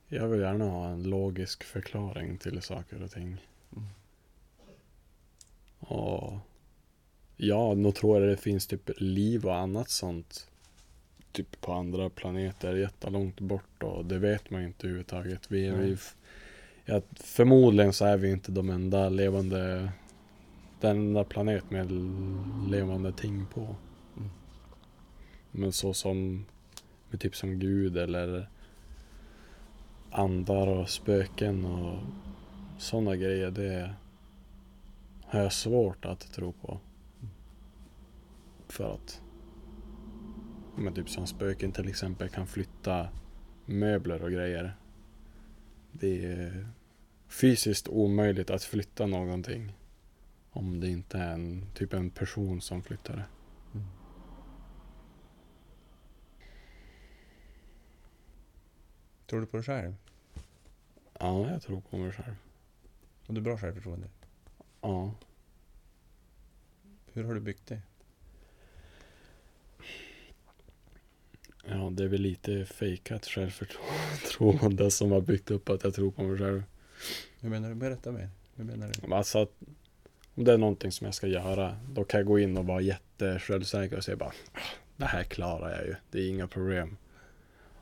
jag 0.08 0.28
vill 0.28 0.40
gärna 0.40 0.64
ha 0.64 0.88
en 0.88 1.02
logisk 1.02 1.64
förklaring 1.64 2.38
till 2.38 2.62
saker 2.62 3.02
och 3.02 3.10
ting. 3.10 3.46
Mm. 3.76 3.88
Och 5.78 6.38
ja, 7.36 7.74
nog 7.74 7.94
tror 7.94 8.20
jag 8.20 8.28
det 8.28 8.36
finns 8.36 8.66
typ 8.66 8.90
liv 8.96 9.46
och 9.46 9.56
annat 9.56 9.90
sånt. 9.90 10.48
Typ 11.32 11.60
på 11.60 11.72
andra 11.72 12.10
planeter 12.10 12.74
jättelångt 12.74 13.40
bort 13.40 13.82
och 13.82 14.04
det 14.04 14.18
vet 14.18 14.50
man 14.50 14.60
ju 14.60 14.66
inte 14.66 14.86
överhuvudtaget. 14.86 15.50
Vi, 15.50 15.70
Nej. 15.70 15.80
vi, 15.80 15.96
ja, 16.84 17.00
förmodligen 17.14 17.92
så 17.92 18.04
är 18.04 18.16
vi 18.16 18.30
inte 18.30 18.52
de 18.52 18.70
enda 18.70 19.08
levande 19.08 19.92
den 20.80 20.96
enda 20.96 21.24
planet 21.24 21.70
med 21.70 21.92
levande 22.70 23.12
ting 23.12 23.46
på. 23.46 23.60
Mm. 24.16 24.30
Men 25.50 25.72
så 25.72 25.94
som 25.94 26.46
med 27.10 27.20
typ 27.20 27.36
som 27.36 27.58
Gud 27.58 27.96
eller 27.96 28.48
andar 30.10 30.66
och 30.66 30.88
spöken 30.88 31.64
och 31.64 31.98
sådana 32.78 33.16
grejer. 33.16 33.50
Det 33.50 33.94
har 35.24 35.40
jag 35.40 35.52
svårt 35.52 36.04
att 36.04 36.32
tro 36.32 36.52
på. 36.52 36.80
För 38.68 38.94
att 38.94 39.20
men 40.76 40.94
typ 40.94 41.08
som 41.08 41.26
spöken 41.26 41.72
till 41.72 41.88
exempel 41.88 42.28
kan 42.28 42.46
flytta 42.46 43.08
möbler 43.66 44.22
och 44.22 44.30
grejer. 44.30 44.76
Det 45.98 46.24
är 46.26 46.68
fysiskt 47.28 47.88
omöjligt 47.88 48.50
att 48.50 48.62
flytta 48.62 49.06
någonting. 49.06 49.72
Om 50.50 50.80
det 50.80 50.88
inte 50.88 51.18
är 51.18 51.32
en, 51.32 51.66
typ 51.74 51.92
en 51.92 52.10
person 52.10 52.60
som 52.60 52.82
flyttar 52.82 53.16
det. 53.16 53.24
Mm. 53.74 53.86
Tror 59.26 59.40
du 59.40 59.46
på 59.46 59.56
det 59.56 59.62
själv? 59.62 59.94
Ja, 61.18 61.50
jag 61.50 61.62
tror 61.62 61.80
på 61.80 61.96
mig 61.98 62.12
själv. 62.12 62.34
Och 63.26 63.34
du 63.34 63.40
har 63.40 63.44
bra 63.44 63.58
självförtroende. 63.58 64.08
Ja. 64.80 65.14
Hur 67.12 67.24
har 67.24 67.34
du 67.34 67.40
byggt 67.40 67.66
det? 67.66 67.82
Ja, 71.68 71.90
det 71.92 72.04
är 72.04 72.08
väl 72.08 72.20
lite 72.20 72.64
fejkat 72.64 73.26
självförtroende 73.26 74.90
som 74.90 75.12
har 75.12 75.20
byggt 75.20 75.50
upp 75.50 75.68
att 75.68 75.84
jag 75.84 75.94
tror 75.94 76.10
på 76.10 76.22
mig 76.22 76.38
själv. 76.38 76.62
Hur 77.40 77.48
menar 77.50 77.68
du? 77.68 77.74
Berätta 77.74 78.12
mer. 78.12 78.28
Hur 78.56 78.64
menar 78.64 78.92
du? 79.06 79.14
Alltså 79.14 79.38
att 79.38 79.50
om 80.34 80.44
det 80.44 80.52
är 80.52 80.58
någonting 80.58 80.92
som 80.92 81.04
jag 81.04 81.14
ska 81.14 81.26
göra, 81.26 81.76
då 81.92 82.04
kan 82.04 82.18
jag 82.20 82.26
gå 82.26 82.38
in 82.38 82.56
och 82.56 82.66
vara 82.66 82.80
jättesjälvsäker 82.80 83.96
och 83.96 84.04
säga 84.04 84.16
bara 84.16 84.32
"Ah, 84.52 84.58
Det 84.96 85.04
här 85.04 85.22
klarar 85.24 85.70
jag 85.70 85.86
ju, 85.86 85.94
det 86.10 86.18
är 86.18 86.28
inga 86.28 86.46
problem. 86.48 86.96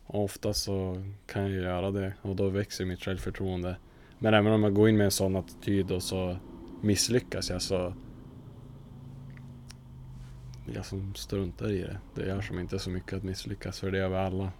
Och 0.04 0.24
ofta 0.24 0.54
så 0.54 1.02
kan 1.26 1.42
jag 1.42 1.50
göra 1.62 1.90
det 1.90 2.12
och 2.22 2.36
då 2.36 2.48
växer 2.48 2.84
mitt 2.84 3.00
självförtroende. 3.04 3.76
Men 4.18 4.34
även 4.34 4.52
om 4.52 4.62
jag 4.62 4.74
går 4.74 4.88
in 4.88 4.96
med 4.96 5.04
en 5.04 5.10
sån 5.10 5.36
attityd 5.36 5.90
och 5.90 6.02
så 6.02 6.36
misslyckas 6.82 7.50
jag 7.50 7.62
så 7.62 7.94
jag 10.74 10.86
som 10.86 11.14
struntar 11.14 11.70
i 11.70 11.82
det. 11.82 11.98
Det 12.14 12.26
gör 12.26 12.40
som 12.40 12.58
inte 12.58 12.78
så 12.78 12.90
mycket 12.90 13.12
att 13.12 13.22
misslyckas 13.22 13.80
för 13.80 13.90
det 13.90 13.98
gör 13.98 14.08
vi 14.08 14.16
alla. 14.16 14.52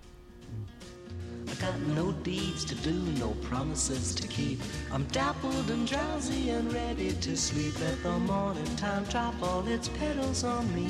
I 1.45 1.55
got 1.55 1.97
no 1.97 2.13
deeds 2.25 2.65
to 2.65 2.75
do, 2.91 2.95
no 2.95 3.35
promises 3.49 4.15
to 4.15 4.29
keep. 4.29 4.59
I'm 4.91 5.05
dappled 5.13 5.71
and 5.71 5.89
drowsy 5.89 6.51
and 6.51 6.73
ready 6.73 7.13
to 7.13 7.37
sleep. 7.37 7.81
Let 7.81 8.03
the 8.03 8.19
morning 8.19 8.77
time 8.77 9.05
drop 9.11 9.43
all 9.43 9.69
its 9.69 9.89
petals 9.89 10.45
on 10.45 10.75
me. 10.75 10.89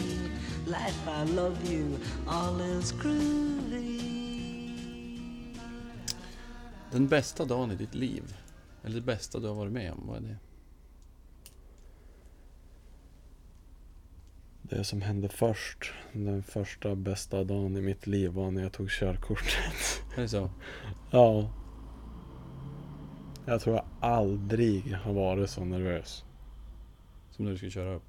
Life, 0.67 1.09
I 1.09 1.25
love 1.25 1.73
you, 1.73 1.99
all 2.27 2.61
is 2.61 2.93
groovy. 2.93 4.13
Den 6.91 7.09
bästa 7.09 7.45
dagen 7.45 7.71
i 7.71 7.77
ditt 7.77 7.95
liv? 7.95 8.37
Eller 8.83 8.95
det 8.95 9.07
bästa 9.07 9.39
du 9.39 9.49
har 9.49 9.55
varit 9.55 9.73
med 9.73 9.93
om? 9.93 10.07
Vad 10.07 10.17
är 10.17 10.21
det? 10.21 10.37
Det 14.73 14.85
som 14.85 15.03
hände 15.03 15.29
först, 15.29 15.93
den 16.13 16.43
första 16.43 16.95
bästa 16.95 17.45
dagen 17.45 17.77
i 17.77 17.81
mitt 17.81 18.07
liv 18.07 18.31
var 18.31 18.51
när 18.51 18.63
jag 18.63 18.73
tog 18.73 18.91
körkortet. 18.91 20.03
Är 20.17 20.21
det 20.23 20.29
så? 20.29 20.51
Ja. 21.11 21.51
Jag 23.47 23.61
tror 23.61 23.77
jag 23.77 23.85
aldrig 24.01 24.95
har 24.95 25.13
varit 25.13 25.51
så 25.51 25.65
nervös. 25.65 26.25
Som 27.31 27.45
när 27.45 27.53
du 27.53 27.57
skulle 27.57 27.71
köra 27.71 27.95
upp? 27.95 28.03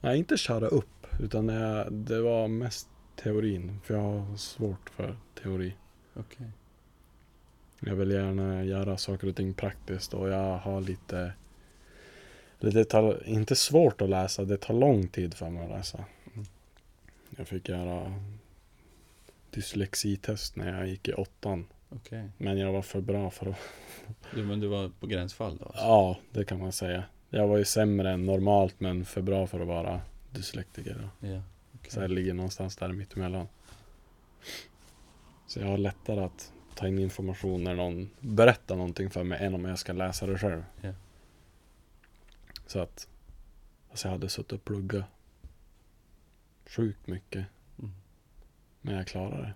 Nej, 0.00 0.18
inte 0.18 0.36
köra 0.36 0.66
upp. 0.66 1.06
Utan 1.20 1.48
jag, 1.48 1.92
det 1.92 2.20
var 2.20 2.48
mest 2.48 2.88
teorin. 3.16 3.80
För 3.84 3.94
jag 3.94 4.02
har 4.02 4.36
svårt 4.36 4.90
för 4.90 5.16
teori. 5.42 5.76
Okej. 6.14 6.50
Jag 7.80 7.94
vill 7.94 8.10
gärna 8.10 8.64
göra 8.64 8.96
saker 8.96 9.28
och 9.28 9.36
ting 9.36 9.54
praktiskt 9.54 10.14
och 10.14 10.28
jag 10.28 10.58
har 10.58 10.80
lite... 10.80 11.32
Det 12.60 12.84
tar, 12.84 13.28
inte 13.28 13.56
svårt 13.56 14.00
att 14.00 14.10
läsa, 14.10 14.44
det 14.44 14.56
tar 14.56 14.74
lång 14.74 15.08
tid 15.08 15.34
för 15.34 15.50
mig 15.50 15.64
att 15.64 15.70
läsa. 15.70 16.04
Jag 17.36 17.48
fick 17.48 17.68
göra 17.68 18.12
dyslexitest 19.50 20.56
när 20.56 20.78
jag 20.78 20.88
gick 20.88 21.08
i 21.08 21.12
åttan. 21.12 21.66
Okej. 21.88 22.30
Men 22.38 22.58
jag 22.58 22.72
var 22.72 22.82
för 22.82 23.00
bra 23.00 23.30
för 23.30 23.46
att... 23.46 23.56
Du, 24.34 24.44
men 24.44 24.60
du 24.60 24.66
var 24.66 24.90
på 25.00 25.06
gränsfall 25.06 25.56
då? 25.56 25.64
Alltså. 25.64 25.82
Ja, 25.82 26.18
det 26.30 26.44
kan 26.44 26.58
man 26.58 26.72
säga. 26.72 27.04
Jag 27.30 27.48
var 27.48 27.58
ju 27.58 27.64
sämre 27.64 28.10
än 28.10 28.26
normalt 28.26 28.80
men 28.80 29.04
för 29.04 29.22
bra 29.22 29.46
för 29.46 29.60
att 29.60 29.66
vara 29.66 30.00
dyslektiker. 30.30 30.94
Då. 30.94 31.28
Ja. 31.28 31.42
okej. 31.74 31.90
Så 31.90 32.00
jag 32.00 32.10
ligger 32.10 32.34
någonstans 32.34 32.76
där 32.76 32.88
mittemellan. 32.88 33.48
Så 35.46 35.60
jag 35.60 35.66
har 35.66 35.78
lättare 35.78 36.20
att 36.20 36.52
ta 36.74 36.88
in 36.88 36.98
information 36.98 37.64
när 37.64 37.74
någon 37.74 38.10
berättar 38.20 38.76
någonting 38.76 39.10
för 39.10 39.24
mig 39.24 39.44
än 39.44 39.54
om 39.54 39.64
jag 39.64 39.78
ska 39.78 39.92
läsa 39.92 40.26
det 40.26 40.38
själv. 40.38 40.64
Ja. 40.80 40.92
Så 42.66 42.78
att 42.80 43.08
alltså 43.90 44.08
jag 44.08 44.12
hade 44.12 44.28
suttit 44.28 44.52
och 44.52 44.64
pluggat 44.64 45.04
sjukt 46.66 47.06
mycket. 47.06 47.46
Mm. 47.78 47.92
Men 48.80 48.94
jag 48.94 49.06
klarade 49.06 49.42
det. 49.42 49.54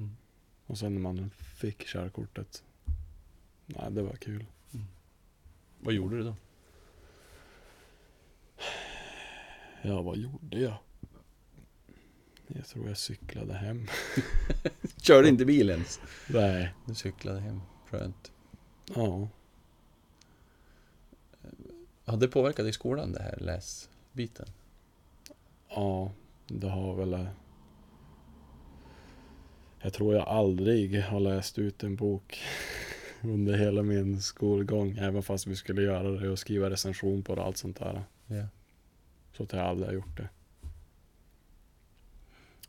Mm. 0.00 0.16
Och 0.66 0.78
sen 0.78 0.94
när 0.94 1.00
man 1.00 1.30
fick 1.30 1.86
körkortet. 1.86 2.64
Nej, 3.66 3.90
det 3.90 4.02
var 4.02 4.16
kul. 4.16 4.46
Vad 5.80 5.94
gjorde 5.94 6.16
du 6.16 6.22
då? 6.22 6.36
Ja, 9.82 10.02
vad 10.02 10.16
gjorde 10.16 10.60
jag? 10.60 10.78
Jag 12.46 12.66
tror 12.66 12.88
jag 12.88 12.98
cyklade 12.98 13.54
hem. 13.54 13.86
Körde 14.96 15.28
inte 15.28 15.44
bil 15.44 15.70
ens? 15.70 16.00
Nej. 16.28 16.74
Du 16.86 16.94
cyklade 16.94 17.40
hem. 17.40 17.60
Skönt. 17.86 18.32
Ja. 18.94 19.28
Har 22.08 22.16
det 22.16 22.28
påverkat 22.28 22.56
dig 22.64 22.68
i 22.70 22.72
skolan 22.72 23.12
det 23.12 23.22
här 23.22 23.38
läsbiten? 23.40 24.46
Ja, 25.68 26.10
det 26.46 26.68
har 26.68 26.94
väl... 26.94 27.12
eh, 27.14 27.26
Jag 29.82 29.92
tror 29.92 30.14
jag 30.14 30.28
aldrig 30.28 31.02
har 31.02 31.20
läst 31.20 31.58
ut 31.58 31.82
en 31.82 31.96
bok 31.96 32.38
under 33.22 33.58
hela 33.58 33.82
min 33.82 34.22
skolgång. 34.22 34.96
Även 34.98 35.22
fast 35.22 35.46
vi 35.46 35.56
skulle 35.56 35.82
göra 35.82 36.10
det 36.10 36.30
och 36.30 36.38
skriva 36.38 36.70
recension 36.70 37.22
på 37.22 37.34
det 37.34 37.40
och 37.40 37.46
allt 37.46 37.56
sånt 37.56 37.78
där. 37.78 38.02
Ja. 38.26 38.46
Så 39.32 39.42
att 39.42 39.52
jag 39.52 39.62
aldrig 39.62 39.88
har 39.88 39.94
gjort 39.94 40.16
det. 40.16 40.28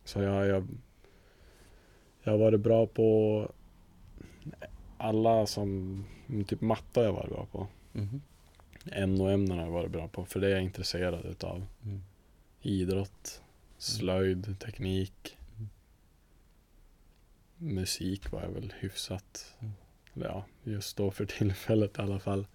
Så 0.04 0.22
jag, 0.22 0.48
jag, 0.48 0.68
jag 2.24 2.32
har 2.32 2.40
varit 2.40 2.60
bra 2.60 2.88
på 2.88 3.52
alla 4.98 5.46
som, 5.46 6.06
typ 6.48 6.62
matte 6.62 7.00
har 7.00 7.06
jag 7.06 7.14
varit 7.14 7.30
bra 7.30 7.46
på. 7.52 7.68
Mhm. 7.94 8.22
NO-ämnen 8.22 8.22
har 9.52 9.62
jag 9.62 9.72
varit 9.72 9.92
bra 9.92 10.08
på, 10.08 10.26
för 10.26 10.40
det 10.40 10.48
är 10.48 10.52
jag 10.52 10.64
intresserad 10.64 11.26
utav. 11.26 11.66
Mm. 11.84 12.04
Idrott, 12.62 13.42
slöjd, 13.78 14.60
teknik. 14.60 15.38
Mm. 15.58 15.70
Musik 17.58 18.32
var 18.32 18.42
jag 18.42 18.50
väl 18.50 18.74
hyfsat. 18.80 19.56
Mm. 19.60 19.74
Ja, 20.14 20.46
just 20.64 20.98
då 20.98 21.12
för 21.12 21.26
tillfället 21.38 21.98
i 21.98 22.02
alla 22.02 22.20
fall. 22.20 22.48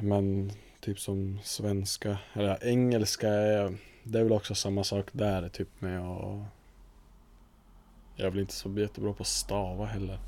Men 0.00 0.52
typ 0.80 1.00
som 1.00 1.40
svenska, 1.42 2.18
eller 2.32 2.64
engelska, 2.64 3.28
är, 3.28 3.78
det 4.02 4.18
är 4.18 4.22
väl 4.22 4.32
också 4.32 4.54
samma 4.54 4.84
sak 4.84 5.06
där. 5.12 5.48
Typ 5.48 5.80
med 5.80 6.00
att... 6.00 6.44
Jag 8.16 8.26
är 8.26 8.30
väl 8.30 8.40
inte 8.40 8.54
så 8.54 8.78
jättebra 8.78 9.12
på 9.12 9.22
att 9.22 9.26
stava 9.26 9.86
heller. 9.86 10.18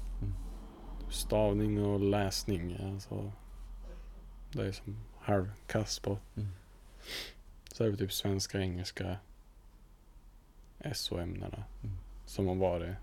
Stavning 1.10 1.84
och 1.84 2.00
läsning, 2.00 2.76
alltså. 2.82 3.32
Det 4.52 4.66
är 4.66 4.72
som 4.72 4.96
halvkass 5.20 5.98
på. 5.98 6.18
Mm. 6.36 6.48
Så 7.72 7.84
är 7.84 7.90
det 7.90 7.96
typ 7.96 8.12
svenska, 8.12 8.58
engelska, 8.60 9.16
SO-ämnena 10.94 11.64
Mm. 11.84 11.96
som 12.26 12.46
har 12.46 12.54
varit 12.54 12.94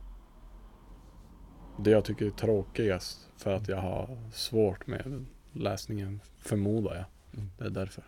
det 1.80 1.89
jag 1.89 2.06
tycker 2.06 2.26
är 2.26 2.30
tråkigast 2.30 3.30
för 3.38 3.54
att 3.54 3.67
jag 3.67 3.78
har 3.78 4.17
svårt 4.32 4.88
med 4.88 5.26
läsningen, 5.54 6.22
förmodar 6.38 6.96
jag. 6.96 7.06
Mm. 7.34 7.52
Det 7.58 7.65
är 7.65 7.70
därför. 7.70 8.04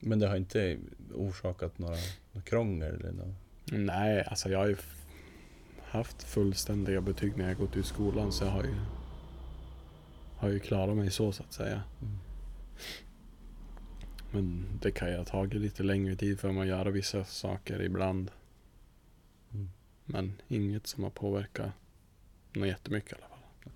Men 0.00 0.18
det 0.18 0.28
har 0.28 0.36
inte 0.36 0.78
orsakat 1.14 1.78
några, 1.78 1.96
några 2.32 2.44
krångel 2.44 2.94
eller 2.94 3.12
något? 3.12 3.36
Nej, 3.72 4.24
alltså 4.24 4.48
jag 4.48 4.58
har 4.58 4.66
ju 4.66 4.76
haft 5.90 6.22
fullständiga 6.22 7.00
betyg 7.00 7.36
när 7.36 7.48
jag 7.48 7.56
gått 7.56 7.76
ut 7.76 7.86
skolan 7.86 8.32
så 8.32 8.44
jag 8.44 8.50
har 8.50 8.64
ju 8.64 8.74
har 10.38 10.48
ju 10.48 10.58
klarat 10.58 10.96
mig 10.96 11.10
så 11.10 11.32
så 11.32 11.42
att 11.42 11.52
säga. 11.52 11.82
Mm. 12.02 12.18
Men 14.30 14.66
det 14.82 14.90
kan 14.90 15.10
ju 15.10 15.16
ha 15.16 15.24
tagit 15.24 15.60
lite 15.60 15.82
längre 15.82 16.16
tid 16.16 16.40
för 16.40 16.52
mig 16.52 16.62
att 16.62 16.68
göra 16.68 16.90
vissa 16.90 17.24
saker 17.24 17.82
ibland. 17.82 18.30
Mm. 19.54 19.68
Men 20.04 20.32
inget 20.48 20.86
som 20.86 21.02
har 21.02 21.10
påverkat 21.10 21.70
något 22.52 22.68
jättemycket 22.68 23.12
i 23.12 23.14
alla 23.14 23.28
fall. 23.28 23.72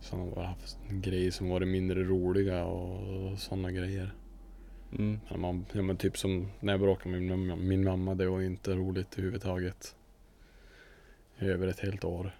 Sen 0.00 0.18
har 0.18 0.32
jag 0.36 0.42
haft 0.42 0.78
grejer 0.90 1.30
som 1.30 1.48
varit 1.48 1.68
mindre 1.68 2.04
roliga 2.04 2.64
och 2.64 3.38
sådana 3.38 3.72
grejer. 3.72 4.14
Mm. 4.98 5.20
Man, 5.36 5.66
ja, 5.72 5.82
men 5.82 5.96
typ 5.96 6.18
som 6.18 6.48
när 6.60 6.72
jag 6.72 6.80
bråkade 6.80 7.10
med 7.10 7.22
min, 7.22 7.30
mamma- 7.30 7.56
min 7.56 7.84
mamma, 7.84 8.14
det 8.14 8.26
var 8.28 8.40
inte 8.40 8.74
roligt 8.74 9.12
överhuvudtaget. 9.12 9.96
I 11.38 11.44
över 11.44 11.66
ett 11.66 11.80
helt 11.80 12.04
år. 12.04 12.36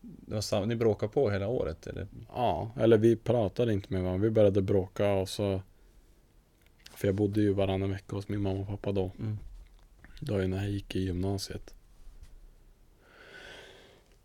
Det 0.00 0.34
var 0.34 0.40
sam- 0.40 0.68
ni 0.68 0.76
bråkade 0.76 1.12
på 1.12 1.30
hela 1.30 1.48
året 1.48 1.86
eller? 1.86 2.06
Ja, 2.28 2.70
eller 2.76 2.98
vi 2.98 3.16
pratade 3.16 3.72
inte 3.72 3.92
med 3.92 4.02
varandra. 4.02 4.22
Vi 4.24 4.30
började 4.30 4.62
bråka 4.62 5.12
och 5.12 5.28
så... 5.28 5.62
För 6.94 7.08
jag 7.08 7.14
bodde 7.14 7.40
ju 7.40 7.52
varannan 7.52 7.90
vecka 7.90 8.16
hos 8.16 8.28
min 8.28 8.42
mamma 8.42 8.60
och 8.60 8.66
pappa 8.68 8.92
då. 8.92 9.10
Mm. 9.18 9.38
Då 10.20 10.36
är 10.36 10.48
när 10.48 10.56
jag 10.62 10.70
gick 10.70 10.96
i 10.96 11.00
gymnasiet. 11.00 11.74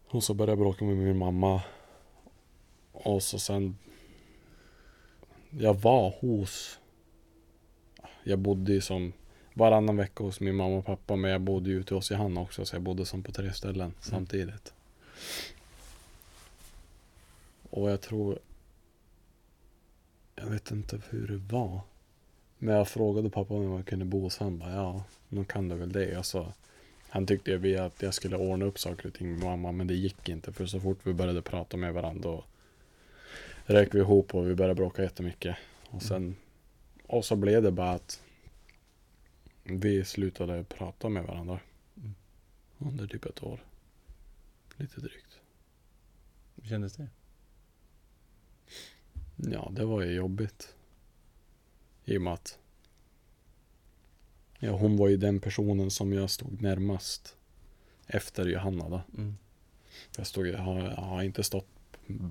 Och 0.08 0.24
så 0.24 0.34
började 0.34 0.52
jag 0.52 0.60
bråka 0.60 0.86
med 0.86 0.98
min 0.98 1.18
mamma. 1.18 1.62
Och 2.92 3.24
så 3.24 3.40
sen... 3.40 3.78
Jag 5.50 5.74
var 5.74 6.14
hos... 6.20 6.80
Jag 8.24 8.40
bodde 8.40 8.74
ju 8.74 8.82
som 8.82 9.14
varannan 9.54 9.98
vecka 9.98 10.24
hos 10.24 10.40
min 10.40 10.56
mamma 10.56 10.78
och 10.78 10.86
pappa. 10.86 11.16
Men 11.16 11.32
jag 11.32 11.42
bodde 11.42 11.70
ju 11.70 11.80
ute 11.80 11.96
hos 11.96 12.12
Johanna 12.12 12.42
också. 12.42 12.66
Så 12.66 12.76
jag 12.76 12.82
bodde 12.82 13.06
som 13.06 13.24
på 13.24 13.32
tre 13.32 13.54
ställen 13.54 13.94
samtidigt. 14.00 14.74
Och 17.70 17.92
jag 17.92 18.02
tror... 18.02 18.40
Jag 20.36 20.46
vet 20.46 20.72
inte 20.72 21.02
hur 21.10 21.28
det 21.28 21.54
var. 21.54 21.82
Men 22.58 22.76
jag 22.76 22.88
frågade 22.88 23.30
pappa 23.30 23.54
om 23.54 23.72
jag 23.72 23.86
kunde 23.86 24.06
bo 24.06 24.22
hos 24.22 24.38
han 24.38 24.58
bara, 24.58 24.74
ja, 24.74 25.04
nu 25.30 25.46
kan 25.46 25.70
du 25.70 25.76
väl 25.76 25.92
det. 25.92 26.26
Sa, 26.26 26.54
han 27.10 27.26
tyckte 27.26 27.52
ju 27.52 27.78
att 27.78 28.02
jag 28.02 28.14
skulle 28.14 28.38
ordna 28.38 28.66
upp 28.66 28.80
saker 28.80 29.08
och 29.08 29.14
ting 29.14 29.32
med 29.32 29.40
mamma, 29.40 29.72
men 29.72 29.88
det 29.88 29.94
gick 29.94 30.30
inte. 30.30 30.54
För 30.54 30.66
så 30.66 30.80
fort 30.80 31.00
vi 31.04 31.14
började 31.14 31.42
prata 31.42 31.78
med 31.78 31.94
varandra 31.94 32.30
och 32.30 32.46
rök 33.68 33.96
vi 33.96 34.00
ihop 34.00 34.36
och 34.36 34.50
vi 34.50 34.56
började 34.56 34.76
bråka 34.76 35.04
jättemycket. 35.04 35.58
Och 35.90 36.02
sen, 36.02 36.36
och 37.08 37.26
så 37.26 37.36
blev 37.36 37.64
det 37.64 37.72
bara 37.72 37.92
att 37.92 38.24
vi 39.64 40.06
slutade 40.06 40.64
prata 40.64 41.10
med 41.10 41.24
varandra. 41.24 41.60
Mm. 41.98 42.16
Under 42.78 43.08
typ 43.08 43.26
ett 43.26 43.44
år. 43.44 43.64
Lite 44.76 45.02
drygt. 45.02 45.40
Hur 46.56 46.70
kändes 46.70 46.94
det? 46.94 47.08
Ja, 49.36 49.72
det 49.76 49.86
var 49.86 50.02
ju 50.02 50.12
jobbigt. 50.12 50.76
I 52.06 52.18
och 52.18 52.22
med 52.22 52.34
att 52.34 52.60
ja, 54.60 54.72
hon 54.72 54.98
var 54.98 55.08
ju 55.08 55.18
den 55.18 55.40
personen 55.40 55.92
som 55.92 56.14
jag 56.14 56.30
stod 56.30 56.62
närmast 56.62 57.36
efter 58.08 58.46
Johanna 58.46 58.90
då. 58.90 59.02
Mm. 59.18 59.38
Jag, 60.18 60.28
stod, 60.28 60.48
jag, 60.48 60.60
har, 60.60 60.80
jag 60.80 60.96
har 60.96 61.24
inte 61.24 61.44
stått 61.44 61.77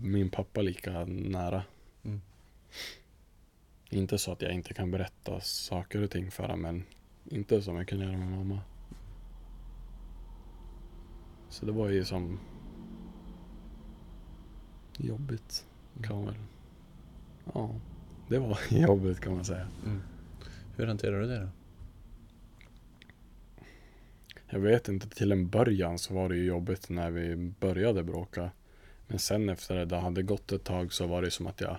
min 0.03 0.31
pappa 0.31 0.63
lika 0.63 1.05
nära. 1.05 1.65
Mm. 2.03 2.21
Inte 3.91 4.19
så 4.19 4.33
att 4.33 4.43
jag 4.43 4.53
inte 4.53 4.75
kan 4.75 4.91
berätta 4.91 5.41
saker 5.41 6.03
och 6.03 6.11
ting 6.11 6.31
för 6.31 6.43
honom, 6.43 6.61
men 6.63 6.85
inte 7.25 7.63
som 7.63 7.77
jag 7.77 7.89
kunde 7.89 8.05
göra 8.05 8.17
med 8.17 8.29
mamma. 8.29 8.61
Så 11.49 11.67
det 11.67 11.73
var 11.73 11.89
ju 11.89 12.05
som 12.05 12.41
jobbigt 14.99 15.67
kan 16.03 16.17
man 16.17 16.27
väl. 16.27 16.37
Ja, 17.55 17.75
det 18.29 18.39
var 18.39 18.59
jobbigt 18.71 19.21
kan 19.21 19.35
man 19.35 19.45
säga. 19.45 19.69
Mm. 19.87 20.01
Hur 20.77 20.87
hanterar 20.87 21.21
du 21.21 21.27
det 21.27 21.41
då? 21.41 21.49
Jag 24.49 24.61
vet 24.61 24.89
inte, 24.89 25.09
till 25.09 25.33
en 25.33 25.49
början 25.49 25.99
så 25.99 26.15
var 26.15 26.29
det 26.29 26.37
ju 26.37 26.45
jobbigt 26.45 26.89
när 26.89 27.11
vi 27.11 27.37
började 27.37 28.03
bråka. 28.03 28.51
Men 29.07 29.19
sen 29.19 29.49
efter 29.49 29.75
det, 29.75 29.85
det 29.85 29.97
hade 29.97 30.23
gått 30.23 30.53
ett 30.53 30.65
tag 30.65 30.93
så 30.93 31.07
var 31.07 31.23
det 31.23 31.31
som 31.31 31.47
att 31.47 31.61
jag, 31.61 31.77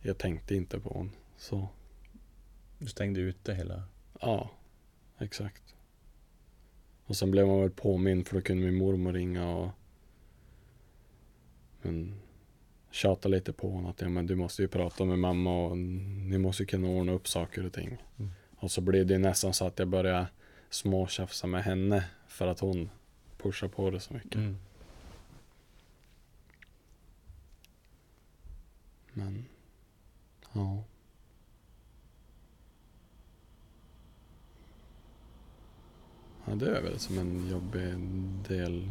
jag 0.00 0.18
tänkte 0.18 0.54
inte 0.54 0.80
på 0.80 0.88
hon. 0.88 1.10
Så 1.36 1.68
Du 2.78 2.86
stängde 2.86 3.20
ute 3.20 3.54
hela... 3.54 3.82
ja, 4.20 4.50
exakt. 5.18 5.62
Och 7.04 7.16
sen 7.16 7.30
blev 7.30 7.46
man 7.46 7.60
väl 7.60 7.70
påmind 7.70 8.28
för 8.28 8.34
då 8.34 8.42
kunde 8.42 8.66
min 8.66 8.74
mormor 8.74 9.12
ringa 9.12 9.48
och 9.48 9.70
men, 11.82 12.20
tjata 12.90 13.28
lite 13.28 13.52
på 13.52 13.70
honom 13.70 13.90
att 13.90 14.00
ja, 14.00 14.08
men 14.08 14.26
du 14.26 14.36
måste 14.36 14.62
ju 14.62 14.68
prata 14.68 15.04
med 15.04 15.18
mamma 15.18 15.66
och 15.66 15.78
ni 15.78 16.38
måste 16.38 16.62
ju 16.62 16.66
kunna 16.66 16.88
ordna 16.88 17.12
upp 17.12 17.28
saker 17.28 17.66
och 17.66 17.72
ting. 17.72 17.98
Mm. 18.18 18.30
Och 18.56 18.70
så 18.70 18.80
blev 18.80 19.06
det 19.06 19.18
nästan 19.18 19.54
så 19.54 19.66
att 19.66 19.78
jag 19.78 19.88
började 19.88 20.26
småtjafsa 20.70 21.46
med 21.46 21.64
henne 21.64 22.04
för 22.26 22.46
att 22.46 22.60
hon 22.60 22.90
pushar 23.38 23.68
på 23.68 23.90
det 23.90 24.00
så 24.00 24.14
mycket. 24.14 24.34
Mm. 24.34 24.56
Men, 29.12 29.44
ja. 30.52 30.84
Ja, 36.46 36.54
det 36.54 36.76
är 36.76 36.82
väl 36.82 36.98
som 36.98 37.18
en 37.18 37.48
jobbig 37.48 37.98
del 38.48 38.90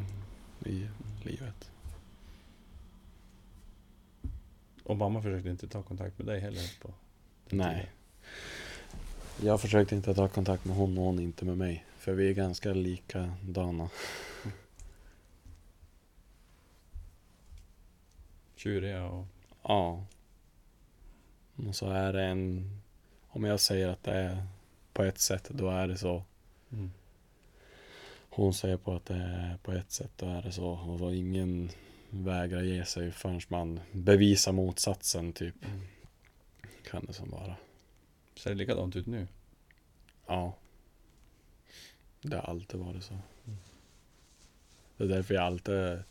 i 0.66 0.88
livet. 1.24 1.72
Och 4.84 4.98
mamma 4.98 5.22
försökte 5.22 5.50
inte 5.50 5.68
ta 5.68 5.84
kontakt 5.84 6.18
med 6.18 6.28
dig 6.28 6.40
heller? 6.40 6.80
På 6.82 6.94
Nej. 7.50 7.76
tiden? 7.76 7.90
Jag 9.44 9.62
försökte 9.62 9.96
inte 9.96 10.14
ta 10.14 10.28
kontakt 10.28 10.66
med 10.66 10.76
hon 10.76 10.98
och 10.98 11.04
hon 11.04 11.20
inte 11.20 11.46
med 11.46 11.58
mig. 11.58 11.86
För 11.98 12.14
vi 12.14 12.30
är 12.30 12.34
ganska 12.34 12.74
likadana. 12.74 13.90
Tjuriga 18.56 19.06
och... 19.06 19.26
Ja. 19.64 20.06
Och 21.68 21.76
så 21.76 21.90
är 21.90 22.14
det 22.14 22.24
en... 22.24 22.70
Om 23.28 23.44
jag 23.44 23.60
säger 23.60 23.88
att 23.88 24.04
det 24.04 24.12
är 24.12 24.48
på 24.94 25.04
ett 25.04 25.20
sätt, 25.20 25.50
då 25.50 25.70
är 25.70 25.88
det 25.88 25.98
så. 25.98 26.24
Mm. 26.72 26.92
Hon 28.30 28.54
säger 28.54 28.78
på 28.78 28.96
att 28.96 29.06
det 29.06 29.16
är 29.16 29.58
på 29.64 29.72
ett 29.72 29.92
sätt, 29.92 30.12
då 30.16 30.26
är 30.26 30.42
det 30.42 30.52
så. 30.52 30.68
Och 30.68 31.00
så 31.00 31.12
ingen 31.12 31.70
vägrar 32.10 32.62
ge 32.62 32.86
sig 32.86 33.12
förrän 33.12 33.42
man 33.48 33.80
bevisar 33.92 34.52
motsatsen, 34.52 35.34
typ. 35.34 35.66
Mm. 35.66 35.82
Kan 36.92 37.06
det 37.06 37.14
som 37.14 37.30
vara. 37.30 37.56
Ser 38.36 38.50
det 38.50 38.56
likadant 38.56 38.96
ut 38.96 39.08
nu? 39.08 39.28
Ja. 40.28 40.54
Det 42.22 42.36
har 42.36 42.44
alltid 42.44 42.80
varit 42.80 43.04
så. 43.04 43.18
Det 44.98 45.04
är 45.04 45.08
därför 45.08 45.34
jag 45.34 45.44
alltid... 45.44 46.04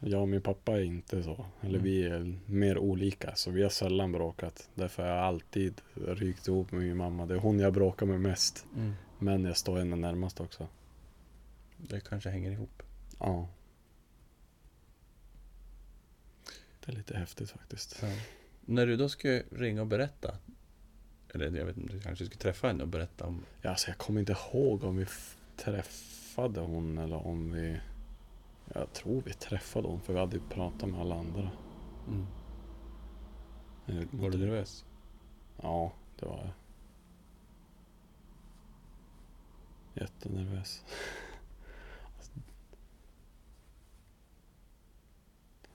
Jag 0.00 0.20
och 0.20 0.28
min 0.28 0.40
pappa 0.42 0.72
är 0.72 0.82
inte 0.82 1.22
så. 1.22 1.46
Eller 1.60 1.78
Mm. 1.78 1.82
vi 1.82 2.04
är 2.06 2.38
mer 2.46 2.78
olika. 2.78 3.34
Så 3.34 3.50
vi 3.50 3.62
har 3.62 3.70
sällan 3.70 4.12
bråkat. 4.12 4.68
Därför 4.74 5.02
har 5.02 5.10
jag 5.10 5.18
alltid 5.18 5.80
rykt 5.94 6.48
ihop 6.48 6.72
med 6.72 6.80
min 6.82 6.96
mamma. 6.96 7.26
Det 7.26 7.34
är 7.34 7.38
hon 7.38 7.58
jag 7.58 7.72
bråkar 7.72 8.06
med 8.06 8.20
mest. 8.20 8.66
Mm. 8.76 8.92
Men 9.18 9.44
jag 9.44 9.56
står 9.56 9.78
henne 9.78 9.96
närmast 9.96 10.40
också. 10.40 10.68
Det 11.76 12.00
kanske 12.00 12.30
hänger 12.30 12.50
ihop. 12.50 12.82
Ja. 13.18 13.48
Det 16.84 16.92
är 16.92 16.96
lite 16.96 17.16
häftigt 17.16 17.50
faktiskt. 17.50 17.98
Ja. 18.02 18.08
När 18.60 18.86
du 18.86 18.96
då 18.96 19.08
ska 19.08 19.40
ringa 19.50 19.80
och 19.80 19.86
berätta, 19.86 20.34
eller 21.34 21.58
jag 21.58 21.64
vet 21.66 21.76
inte, 21.76 21.92
du 21.92 22.00
kanske 22.00 22.26
ska 22.26 22.36
träffa 22.36 22.66
henne 22.66 22.82
och 22.82 22.88
berätta 22.88 23.26
om... 23.26 23.44
Ja, 23.62 23.70
alltså 23.70 23.88
jag 23.88 23.98
kommer 23.98 24.20
inte 24.20 24.32
ihåg 24.52 24.84
om 24.84 24.96
vi 24.96 25.06
träffade 25.56 26.60
hon 26.60 26.98
eller 26.98 27.26
om 27.26 27.52
vi... 27.52 27.80
Jag 28.74 28.92
tror 28.92 29.22
vi 29.26 29.32
träffade 29.32 29.88
hon 29.88 30.00
för 30.00 30.12
vi 30.12 30.18
hade 30.18 30.36
ju 30.36 30.42
pratat 30.48 30.88
med 30.88 31.00
alla 31.00 31.14
andra. 31.14 31.50
Mm. 32.08 32.26
Vet 33.86 34.14
Var 34.14 34.30
du 34.30 34.38
nervös? 34.38 34.84
Ja, 35.62 35.92
det 36.20 36.26
var 36.26 36.38
jag. 36.38 36.50
Jättenervös. 40.02 40.84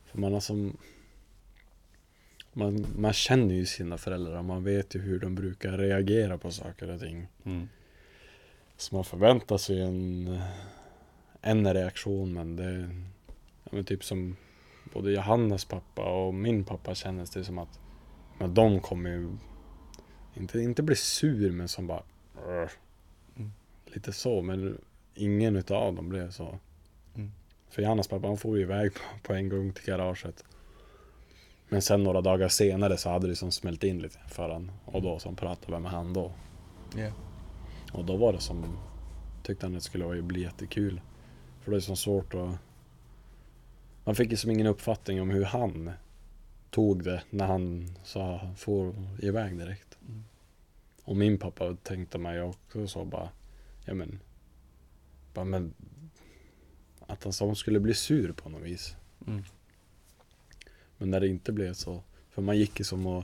För 0.04 0.20
man 0.20 0.34
har 0.34 0.40
som... 0.40 0.78
Man, 2.54 2.86
man 2.98 3.14
känner 3.14 3.56
ju 3.56 3.66
sina 3.66 3.98
föräldrar 3.98 4.38
och 4.38 4.46
man 4.46 4.64
vet 4.64 4.96
ju 4.96 5.00
hur 5.00 5.20
de 5.20 5.36
brukar 5.36 5.78
reagera 5.78 6.38
på 6.38 6.52
saker 6.52 6.90
och 6.90 7.00
ting. 7.00 7.28
Mm. 7.44 7.70
Så 8.78 8.96
man 8.96 9.04
förväntar 9.04 9.58
sig 9.58 9.82
en, 9.82 10.40
en 11.46 11.74
reaktion 11.74 12.34
men 12.34 12.56
det... 12.56 12.90
Ja, 13.64 13.70
men 13.72 13.86
typ 13.86 14.04
som 14.04 14.36
både 14.94 15.12
Johannas 15.12 15.66
pappa 15.66 16.02
och 16.02 16.34
min 16.34 16.64
pappa 16.64 16.96
kändes 16.96 17.30
det 17.30 17.44
som 17.44 17.58
att 17.58 17.80
men 18.38 18.54
de 18.54 18.80
kommer 18.80 19.10
ju 19.10 19.30
inte, 20.34 20.60
inte 20.60 20.84
bli 20.84 20.96
sur 20.96 21.52
men 21.52 21.68
som 21.68 21.88
bara. 21.88 22.04
Mm. 22.48 23.52
Lite 23.86 24.14
så 24.14 24.42
men 24.42 24.82
ingen 25.16 25.56
utav 25.56 25.96
dem 25.96 26.10
blev 26.10 26.32
så. 26.32 26.60
Mm. 27.16 27.32
För 27.70 27.82
Johannas 27.82 28.08
pappa 28.08 28.28
han 28.28 28.38
får 28.38 28.58
ju 28.58 28.64
iväg 28.64 28.94
på, 28.94 29.00
på 29.24 29.34
en 29.34 29.50
gång 29.50 29.74
till 29.74 29.86
garaget. 29.86 30.44
Men 31.70 31.82
sen 31.82 32.04
några 32.04 32.22
dagar 32.22 32.48
senare 32.48 32.98
så 32.98 33.10
hade 33.10 33.28
det 33.28 33.36
som 33.36 33.52
smält 33.52 33.84
in 33.84 34.00
lite 34.00 34.20
för 34.30 34.50
han. 34.50 34.72
Och 34.86 35.02
då 35.02 35.20
som 35.20 35.36
pratade 35.36 35.80
med 35.80 35.92
han 35.92 36.14
då. 36.14 36.32
Ja. 36.96 37.12
Och 37.94 38.06
då 38.06 38.18
var 38.18 38.34
det 38.34 38.40
som 38.40 38.78
Tyckte 39.44 39.66
han 39.66 39.74
det 39.74 39.82
skulle 39.82 40.22
bli 40.22 40.42
jättekul 40.42 41.02
För 41.64 41.72
det 41.72 41.78
är 41.78 41.82
så 41.82 41.96
svårt 41.96 42.34
att 42.34 42.56
Man 44.04 44.16
fick 44.16 44.32
ju 44.32 44.38
som 44.38 44.52
ingen 44.52 44.68
uppfattning 44.68 45.22
om 45.22 45.30
hur 45.30 45.44
han 45.44 45.92
Tog 46.70 47.04
det 47.04 47.24
när 47.30 47.46
han 47.46 47.96
sa 48.04 48.54
får 48.58 48.96
iväg 49.20 49.58
direkt 49.58 49.98
Mm. 50.08 50.24
Och 51.04 51.16
min 51.16 51.38
pappa 51.38 51.76
tänkte 51.84 52.18
mig 52.18 52.42
också 52.42 52.88
så 52.88 53.06
bara 53.06 53.30
Ja 53.86 53.94
men 53.94 54.20
bara, 55.34 55.46
men 55.46 55.74
Att 57.00 57.24
han 57.24 57.34
sa 57.34 57.56
skulle 57.56 57.80
bli 57.80 57.94
sur 57.94 58.32
på 58.32 58.50
något 58.50 58.62
vis 58.62 58.96
Mm. 59.28 59.44
Men 60.98 61.12
när 61.12 61.20
det 61.20 61.28
inte 61.28 61.52
blev 61.52 61.74
så 61.74 62.04
För 62.30 62.42
man 62.42 62.58
gick 62.58 62.80
ju 62.80 62.86
som 62.86 63.08
och 63.08 63.24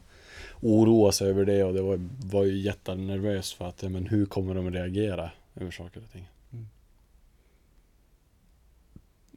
oroa 0.62 1.12
sig 1.12 1.30
över 1.30 1.46
det 1.46 1.64
och 1.64 1.74
det 1.74 1.82
var, 1.82 2.10
var 2.24 2.44
ju 2.44 2.58
jättenervös 2.58 3.54
för 3.54 3.70
att 3.70 3.84
ja, 3.84 3.90
men 3.90 4.08
hur 4.08 4.26
kommer 4.26 4.56
de 4.56 4.72
reagera 4.72 5.32
över 5.56 5.72
saker 5.72 6.04
och 6.04 6.12
ting. 6.12 6.30
Mm. 6.52 6.68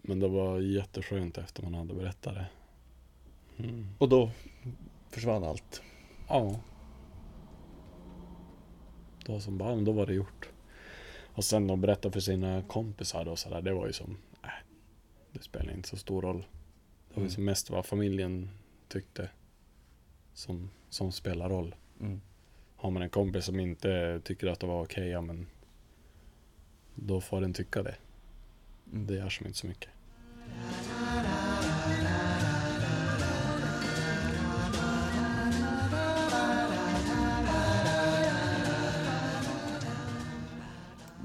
Men 0.03 0.21
det 0.21 0.29
var 0.29 0.61
jätteskönt 0.61 1.39
efter 1.39 1.63
man 1.63 1.75
hade 1.75 1.95
berättat 1.95 2.35
det. 2.35 2.47
Mm. 3.65 3.87
Och 3.99 4.09
då 4.09 4.31
försvann 5.11 5.45
allt. 5.45 5.83
Ja. 6.29 6.61
Då 9.27 9.41
som 9.41 9.59
barn, 9.59 9.85
då 9.85 9.93
var 9.93 10.07
det 10.07 10.15
gjort. 10.15 10.49
Och 11.35 11.45
sen 11.45 11.71
att 11.71 11.79
berätta 11.79 12.11
för 12.11 12.21
sina 12.21 12.63
kompisar 12.63 13.29
och 13.29 13.39
sådär, 13.39 13.63
det 13.63 13.73
var 13.73 13.87
ju 13.87 13.93
som, 13.93 14.17
äh, 14.43 14.49
det 15.33 15.43
spelar 15.43 15.73
inte 15.73 15.89
så 15.89 15.97
stor 15.97 16.23
roll. 16.23 16.39
Det 17.09 17.15
var 17.15 17.23
ju 17.23 17.27
Mm. 17.27 17.31
som 17.31 17.45
mest 17.45 17.71
vad 17.71 17.87
familjen 17.87 18.51
tyckte 18.89 19.29
som, 20.35 20.71
som 20.89 21.13
spelar 21.13 21.49
roll. 21.49 21.75
Mm. 22.01 22.21
Har 22.77 22.91
man 22.91 23.03
en 23.03 23.11
kompis 23.11 23.45
som 23.45 23.61
inte 23.61 24.21
tycker 24.25 24.47
att 24.47 24.61
det 24.61 24.67
var 24.67 24.83
okej, 24.83 25.09
ja 25.09 25.21
men 25.21 25.47
då 26.95 27.21
får 27.21 27.41
den 27.41 27.53
tycka 27.53 27.83
det. 27.83 27.95
Det 28.95 29.15
gör 29.15 29.29
som 29.29 29.47
inte 29.47 29.59
så 29.59 29.67
mycket. 29.67 29.91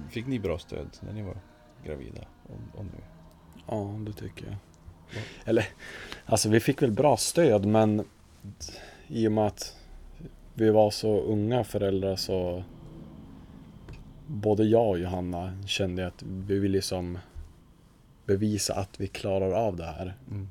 Fick 0.10 0.28
ni 0.28 0.40
bra 0.40 0.60
stöd 0.60 0.98
när 1.00 1.14
ni 1.14 1.22
var 1.22 1.38
gravida 1.86 2.22
och, 2.44 2.80
och 2.80 2.86
nu? 2.86 3.04
Ja, 3.68 4.00
det 4.06 4.14
tycker 4.14 4.46
jag. 4.46 4.56
Ja. 5.16 5.22
Eller, 5.46 5.66
alltså 6.26 6.50
vi 6.50 6.60
fick 6.60 6.82
väl 6.82 6.92
bra 6.92 7.18
stöd 7.18 7.66
men 7.66 8.06
i 9.08 9.28
och 9.28 9.32
med 9.32 9.48
att 9.48 9.78
vi 10.54 10.70
var 10.70 10.92
så 10.92 11.22
unga 11.22 11.64
föräldrar 11.64 12.16
så 12.16 12.64
både 14.28 14.64
jag 14.64 14.90
och 14.90 15.00
Johanna 15.00 15.64
kände 15.66 16.08
att 16.08 16.24
vi 16.24 16.60
ville 16.60 16.74
liksom 16.78 17.18
bevisa 18.28 18.74
att 18.76 19.00
vi 19.00 19.08
klarar 19.08 19.52
av 19.52 19.76
det 19.76 19.86
här. 19.86 20.14
Mm. 20.32 20.48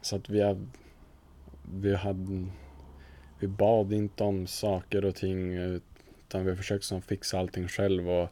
Så 0.00 0.16
att 0.16 0.28
vi, 0.28 0.40
har- 0.40 0.66
vi 1.74 1.94
hade 1.94 2.46
Vi 3.40 3.46
bad 3.48 3.92
inte 3.92 4.24
om 4.24 4.46
saker 4.46 5.04
och 5.04 5.14
ting 5.14 5.54
utan 5.54 6.44
vi 6.44 6.56
försökte 6.56 6.86
som 6.86 7.02
fixa 7.02 7.38
allting 7.38 7.68
själv 7.68 8.10
och 8.10 8.28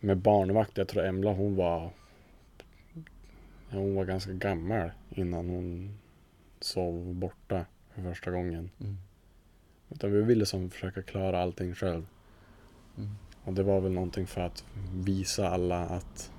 med 0.00 0.16
barnvakt, 0.16 0.78
jag 0.78 0.88
tror 0.88 1.04
Emla 1.04 1.32
hon 1.32 1.56
var 1.56 1.90
Hon 3.70 3.94
var 3.94 4.04
ganska 4.04 4.32
gammal 4.32 4.90
innan 5.10 5.48
hon 5.48 5.98
sov 6.60 7.14
borta 7.14 7.64
för 7.94 8.02
första 8.02 8.30
gången. 8.30 8.70
Mm. 8.80 8.96
Utan 9.90 10.12
vi 10.12 10.22
ville 10.22 10.46
som 10.46 10.70
försöka 10.70 11.02
klara 11.02 11.42
allting 11.42 11.74
själv. 11.74 12.06
Mm. 12.98 13.10
Och 13.44 13.52
det 13.52 13.62
var 13.62 13.80
väl 13.80 13.92
någonting 13.92 14.26
för 14.26 14.40
att 14.40 14.64
visa 14.94 15.48
alla 15.48 15.86
att 15.86 16.32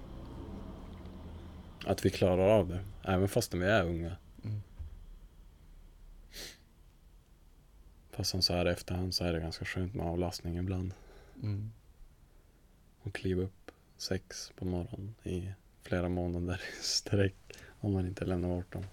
att 1.87 2.05
vi 2.05 2.09
klarar 2.09 2.49
av 2.49 2.67
det. 2.67 2.85
Även 3.03 3.27
fast 3.27 3.53
vi 3.53 3.65
är 3.65 3.85
unga. 3.85 4.17
Mm. 4.43 4.61
Fast 8.09 8.43
så 8.43 8.53
här 8.53 8.67
i 8.67 8.71
efterhand 8.71 9.15
så 9.15 9.23
är 9.23 9.33
det 9.33 9.39
ganska 9.39 9.65
skönt 9.65 9.93
med 9.93 10.05
avlastning 10.05 10.57
ibland. 10.57 10.93
Mm. 11.43 11.71
Och 13.01 13.15
kliva 13.15 13.43
upp 13.43 13.71
sex 13.97 14.51
på 14.55 14.65
morgonen 14.65 15.15
i 15.23 15.51
flera 15.81 16.09
månader 16.09 16.61
i 16.79 16.83
sträck. 16.83 17.57
Om 17.79 17.93
man 17.93 18.07
inte 18.07 18.25
lämnar 18.25 18.49
bort 18.49 18.73
dem. 18.73 18.85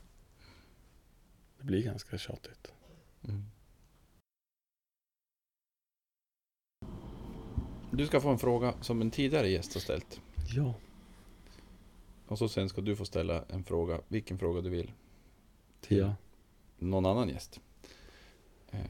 Det 1.59 1.65
blir 1.65 1.83
ganska 1.83 2.19
tjatigt. 2.19 2.73
Mm. 3.25 3.45
Du 7.93 8.07
ska 8.07 8.21
få 8.21 8.29
en 8.29 8.39
fråga 8.39 8.75
som 8.81 9.01
en 9.01 9.11
tidigare 9.11 9.49
gäst 9.49 9.75
har 9.75 9.81
ställt. 9.81 10.21
Ja. 10.55 10.75
Och 12.27 12.39
så 12.39 12.49
sen 12.49 12.69
ska 12.69 12.81
du 12.81 12.97
få 12.97 13.05
ställa 13.05 13.45
en 13.49 13.65
fråga, 13.65 14.01
vilken 14.09 14.39
fråga 14.39 14.61
du 14.61 14.71
vill, 14.71 14.93
Tia. 15.81 16.17
någon 16.79 17.07
annan 17.07 17.29
gäst. 17.29 17.61
Ehm, 18.71 18.81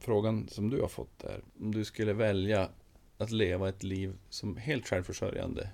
Frågan 0.00 0.48
som 0.48 0.70
du 0.70 0.80
har 0.80 0.88
fått 0.88 1.24
är, 1.24 1.42
om 1.60 1.74
du 1.74 1.84
skulle 1.84 2.12
välja 2.12 2.70
att 3.18 3.30
leva 3.30 3.68
ett 3.68 3.82
liv 3.82 4.18
som 4.30 4.56
helt 4.56 4.86
självförsörjande, 4.88 5.70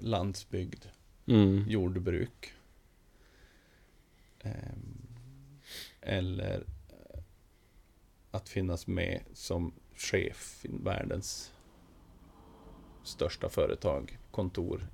landsbygd, 0.00 0.84
Mm. 1.26 1.64
jordbruk. 1.68 2.52
Ehm, 4.40 5.02
Eller 6.00 6.64
att 8.30 8.48
finnas 8.48 8.86
med 8.86 9.20
som 9.32 9.72
chef 9.94 10.64
i 10.64 10.68
världens 10.72 11.52
största 13.06 13.48
företag, 13.48 14.18
kontor 14.30 14.86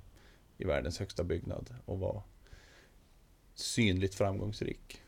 i 0.57 0.65
världens 0.65 0.99
högsta 0.99 1.23
byggnad 1.23 1.75
och 1.85 1.99
vara 1.99 2.23
synligt 3.53 4.15
framgångsrik. 4.15 5.01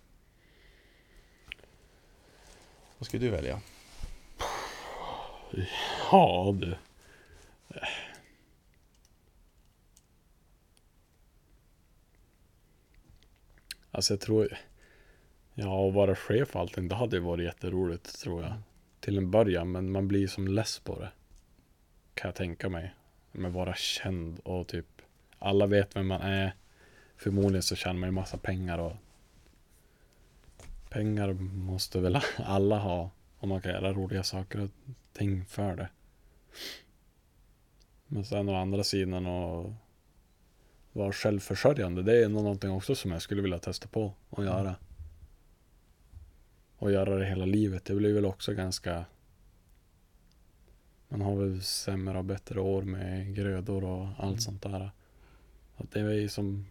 Vad 2.97 3.07
skulle 3.07 3.25
du 3.25 3.31
välja? 3.31 3.61
Ja 6.11 6.55
du. 6.59 6.77
Alltså 13.91 14.13
jag 14.13 14.21
tror 14.21 14.57
Ja, 15.57 15.87
att 15.87 15.93
vara 15.93 16.15
chef 16.15 16.55
och 16.55 16.61
allting, 16.61 16.87
det 16.87 16.95
hade 16.95 17.15
ju 17.15 17.21
varit 17.21 17.45
jätteroligt 17.45 18.19
tror 18.19 18.43
jag. 18.43 18.53
Till 18.99 19.17
en 19.17 19.31
början, 19.31 19.71
men 19.71 19.91
man 19.91 20.07
blir 20.07 20.27
som 20.27 20.47
less 20.47 20.79
på 20.79 20.99
det. 20.99 21.11
Kan 22.15 22.27
jag 22.27 22.35
tänka 22.35 22.69
mig. 22.69 22.93
Men 23.31 23.53
vara 23.53 23.75
känd 23.75 24.39
och 24.39 24.67
typ 24.67 24.85
Alla 25.39 25.65
vet 25.65 25.95
vem 25.95 26.07
man 26.07 26.21
är. 26.21 26.55
Förmodligen 27.17 27.63
så 27.63 27.75
tjänar 27.75 27.99
man 27.99 28.09
ju 28.09 28.11
massa 28.11 28.37
pengar 28.37 28.77
och 28.79 28.93
Pengar 30.89 31.33
måste 31.33 31.99
väl 31.99 32.19
alla 32.37 32.79
ha 32.79 33.09
om 33.39 33.49
man 33.49 33.61
kan 33.61 33.71
göra 33.71 33.93
roliga 33.93 34.23
saker 34.23 34.59
och 34.59 34.69
ting 35.13 35.45
för 35.45 35.75
det. 35.75 35.89
Men 38.07 38.25
sen 38.25 38.49
å 38.49 38.55
andra 38.55 38.83
sidan 38.83 39.25
och. 39.25 39.73
vara 40.93 41.11
självförsörjande, 41.11 42.03
det 42.03 42.23
är 42.23 42.29
nog 42.29 42.43
någonting 42.43 42.71
också 42.71 42.95
som 42.95 43.11
jag 43.11 43.21
skulle 43.21 43.41
vilja 43.41 43.59
testa 43.59 43.87
på 43.87 44.13
och 44.29 44.43
göra. 44.43 44.75
Och 46.77 46.91
göra 46.91 47.15
det 47.15 47.25
hela 47.25 47.45
livet, 47.45 47.85
det 47.85 47.95
blir 47.95 48.13
väl 48.13 48.25
också 48.25 48.53
ganska 48.53 49.05
man 51.15 51.21
har 51.27 51.35
väl 51.35 51.61
sämre 51.63 52.17
och 52.17 52.25
bättre 52.25 52.59
år 52.59 52.81
med 52.81 53.35
grödor 53.35 53.83
och 53.83 54.07
allt 54.07 54.21
Mm. 54.21 54.39
sånt 54.39 54.61
där. 54.61 54.91
Att 55.77 55.91
det 55.91 55.99
är 55.99 56.09
ju 56.13 56.29
som 56.29 56.65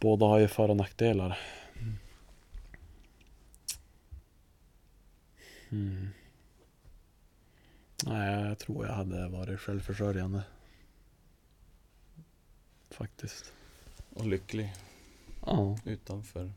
Båda 0.00 0.26
har 0.26 0.38
ju 0.38 0.48
för 0.48 0.68
och 0.68 0.76
nackdelar. 0.76 1.38
Mm. 5.70 6.08
Nej, 8.06 8.44
jag 8.48 8.58
tror 8.58 8.86
jag 8.86 8.92
hade 8.92 9.28
varit 9.28 9.60
självförsörjande. 9.60 10.42
Faktiskt. 12.90 13.52
Och 14.14 14.26
lycklig 14.26 14.74
Ja, 15.46 15.78
utanför 15.84 16.52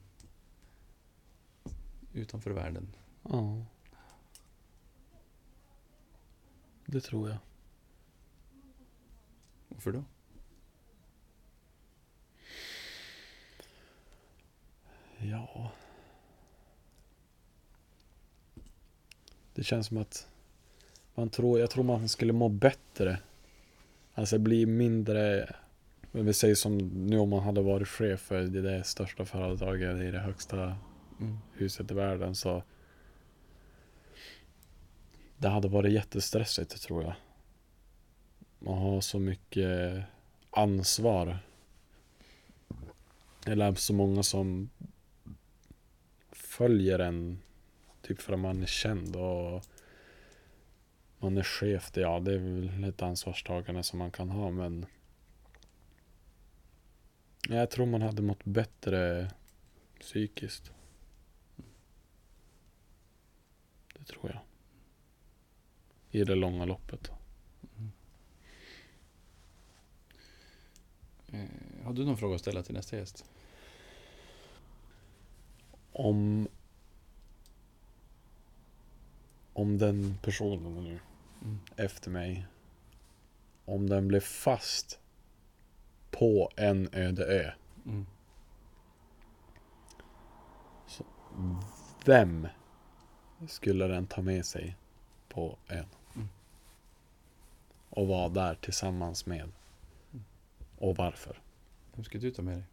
utanför 2.14 2.52
världen. 2.52 2.88
ja. 3.30 3.66
Det 6.86 7.02
tror 7.02 7.30
jag. 7.30 7.38
Varför 9.68 9.92
då? 9.92 10.04
Ja. 15.18 15.72
Det 19.54 19.64
känns 19.64 19.88
som 19.88 19.98
att 19.98 20.28
man 21.16 21.30
tror, 21.30 21.60
jag 21.60 21.70
tror 21.70 21.84
man 21.84 22.10
skulle 22.10 22.34
må 22.34 22.50
bättre. 22.50 23.20
Alltså 24.14 24.38
bli 24.38 24.66
mindre, 24.66 25.56
vi 26.12 26.34
säger 26.34 26.56
som 26.56 26.78
nu 26.78 27.18
om 27.18 27.30
man 27.30 27.44
hade 27.44 27.62
varit 27.62 27.88
chef 27.88 28.20
för 28.20 28.42
det 28.42 28.62
där 28.62 28.84
största 28.84 29.26
företaget 29.26 30.02
i 30.02 30.12
det 30.12 30.20
högsta 30.20 30.78
Mm. 31.20 31.38
huset 31.54 31.92
i 31.92 31.94
världen 31.94 32.36
så 32.36 32.64
det 35.44 35.50
hade 35.50 35.68
varit 35.68 35.94
jättestressigt 35.94 36.82
tror 36.82 37.04
jag. 37.04 37.14
Man 38.60 38.78
har 38.78 39.02
så 39.02 39.20
mycket 39.20 40.04
ansvar. 40.50 41.40
Eller 43.46 43.76
så 43.76 43.94
många 43.94 44.24
som 44.24 44.70
följer 46.32 47.00
en 47.00 47.42
typ 48.02 48.22
för 48.22 48.34
att 48.34 48.40
man 48.40 48.62
är 48.62 48.66
känd 48.66 49.16
och 49.16 49.64
man 51.18 51.38
är 51.38 51.44
chef. 51.44 51.92
Ja, 51.94 52.20
det 52.20 52.34
är 52.34 52.38
väl 52.38 52.84
ett 52.84 53.02
ansvarstagande 53.02 53.84
som 53.84 54.00
man 54.00 54.12
kan 54.12 54.30
ha 54.30 54.52
men 54.52 54.86
jag 57.50 57.70
tror 57.70 57.86
man 57.86 58.02
hade 58.02 58.22
mått 58.22 58.46
bättre 58.46 59.32
psykiskt. 60.00 60.72
Det 63.94 64.04
tror 64.04 64.32
jag. 64.32 64.40
I 66.16 66.24
det 66.24 66.36
långa 66.36 66.66
loppet. 66.66 67.12
Eh, 71.32 71.46
har 71.84 71.94
du 71.94 72.06
någon 72.06 72.18
fråga 72.18 72.36
att 72.36 72.42
ställa 72.42 72.64
till 72.64 72.74
nästa 72.74 72.98
gäst? 72.98 73.26
Om 75.92 76.48
om 79.54 79.78
den 79.78 80.18
personen 80.22 80.84
nu 80.84 81.00
Mm. 81.42 81.60
efter 81.76 82.10
mig, 82.12 82.48
om 83.66 83.90
den 83.90 84.08
blev 84.08 84.20
fast 84.20 85.00
på 86.12 86.50
en 86.58 86.90
öde 86.94 87.26
ö, 87.26 87.52
Mm. 87.86 88.06
vem 92.06 92.48
skulle 93.48 93.88
den 93.88 94.08
ta 94.08 94.22
med 94.22 94.46
sig 94.46 94.76
på 95.30 95.58
ön? 95.68 95.86
Och 97.96 98.08
vara 98.08 98.30
där 98.30 98.56
tillsammans 98.56 99.26
med? 99.26 99.52
Och 100.78 100.96
varför? 100.96 101.42
Vem 101.94 102.04
ska 102.04 102.18
du 102.18 102.32
ta 102.32 102.42
med 102.42 102.58
dig? 102.58 102.64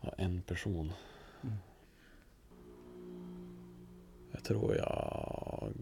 Ja, 0.00 0.14
en 0.18 0.42
person. 0.42 0.92
Mm. 1.42 1.56
Jag 4.32 4.44
tror 4.44 4.76
jag 4.76 5.72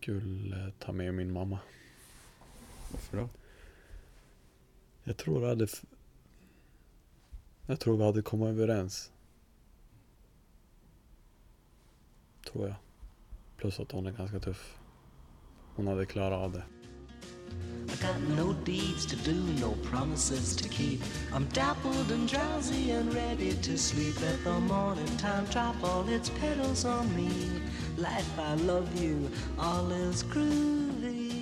skulle 0.00 0.72
ta 0.78 0.92
med 0.92 1.14
min 1.14 1.32
mamma. 1.32 1.58
Varför 2.92 3.16
då? 3.16 3.28
Jag 5.04 5.16
tror 5.16 5.40
vi 5.40 5.46
hade... 5.46 5.68
Jag 7.66 7.80
tror 7.80 7.96
vi 7.96 8.04
hade 8.04 8.22
kommit 8.22 8.48
överens. 8.48 9.12
Tror 12.50 12.68
jag. 12.68 12.76
Plus 13.56 13.80
att 13.80 13.92
hon 13.92 14.06
är 14.06 14.12
ganska 14.12 14.40
tuff. 14.40 14.77
Hon 15.78 15.86
hade 15.86 16.06
klarat 16.06 16.38
av 16.38 16.52
det. 16.52 16.62
I 17.88 18.06
got 18.06 18.36
no 18.36 18.52
deeds 18.64 19.06
to 19.06 19.16
do, 19.16 19.34
no 19.60 19.74
promises 19.90 20.56
to 20.56 20.68
keep. 20.68 21.00
I'm 21.32 21.46
dappled 21.52 22.10
and 22.12 22.28
drowsy 22.28 22.90
and 22.90 23.14
ready 23.14 23.52
to 23.52 23.78
sleep. 23.78 24.20
Let 24.20 24.44
the 24.44 24.60
morning 24.60 25.16
time 25.18 25.44
drop 25.52 25.76
all 25.84 26.08
its 26.08 26.30
petals 26.30 26.84
on 26.84 27.16
me. 27.16 27.30
Life, 27.96 28.38
I 28.38 28.54
love 28.54 29.02
you, 29.02 29.30
all 29.58 29.92
is 29.92 30.24
groovy. 30.24 31.32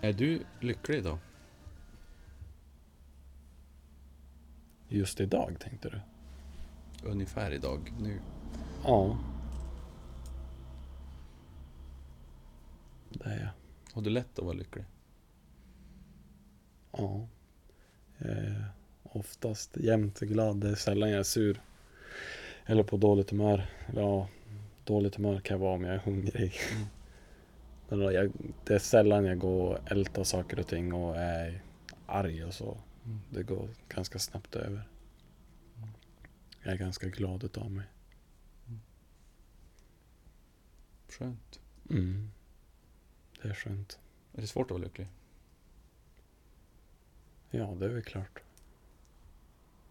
Är 0.00 0.12
du 0.12 0.42
lycklig 0.60 0.98
idag? 0.98 1.18
Just 4.88 5.20
idag 5.20 5.56
tänkte 5.60 5.88
du? 5.88 6.00
Ungefär 7.08 7.50
idag, 7.50 7.92
nu. 7.98 8.20
Ja. 8.84 9.16
Det 13.18 13.30
är 13.30 13.38
jag. 13.38 13.48
Har 13.94 14.02
du 14.02 14.10
lätt 14.10 14.38
att 14.38 14.44
vara 14.44 14.54
lycklig? 14.54 14.84
Ja. 16.92 17.28
Jag 18.18 18.30
är 18.30 18.64
oftast 19.02 19.76
jämt 19.76 20.20
glad. 20.20 20.56
Det 20.56 20.68
är 20.68 20.74
sällan 20.74 21.10
jag 21.10 21.18
är 21.18 21.22
sur. 21.22 21.62
Eller 22.66 22.82
på 22.82 22.96
dåligt 22.96 23.30
humör. 23.30 23.66
Ja, 23.94 24.28
dåligt 24.84 25.14
humör 25.14 25.40
kan 25.40 25.54
jag 25.54 25.58
vara 25.58 25.74
om 25.74 25.84
jag 25.84 25.94
är 25.94 25.98
hungrig. 25.98 26.60
Mm. 26.74 26.86
Men 27.88 27.98
då 27.98 28.12
jag, 28.12 28.32
det 28.64 28.74
är 28.74 28.78
sällan 28.78 29.24
jag 29.24 29.38
går 29.38 29.68
och 29.68 29.92
ältar 29.92 30.24
saker 30.24 30.60
och 30.60 30.66
ting 30.66 30.92
och 30.92 31.16
är 31.16 31.62
arg 32.06 32.44
och 32.44 32.54
så. 32.54 32.78
Mm. 33.04 33.20
Det 33.30 33.42
går 33.42 33.68
ganska 33.88 34.18
snabbt 34.18 34.56
över. 34.56 34.88
Jag 36.62 36.72
är 36.72 36.78
ganska 36.78 37.08
glad 37.08 37.44
utav 37.44 37.70
mig. 37.70 37.86
Skönt. 41.08 41.60
Mm. 41.90 42.30
Det 43.42 43.48
är 43.48 43.54
skönt. 43.54 43.98
Är 44.34 44.40
det 44.40 44.46
svårt 44.46 44.66
att 44.66 44.70
vara 44.70 44.82
lycklig? 44.82 45.08
Ja, 47.50 47.74
det 47.78 47.84
är 47.84 47.88
väl 47.88 48.02
klart. 48.02 48.42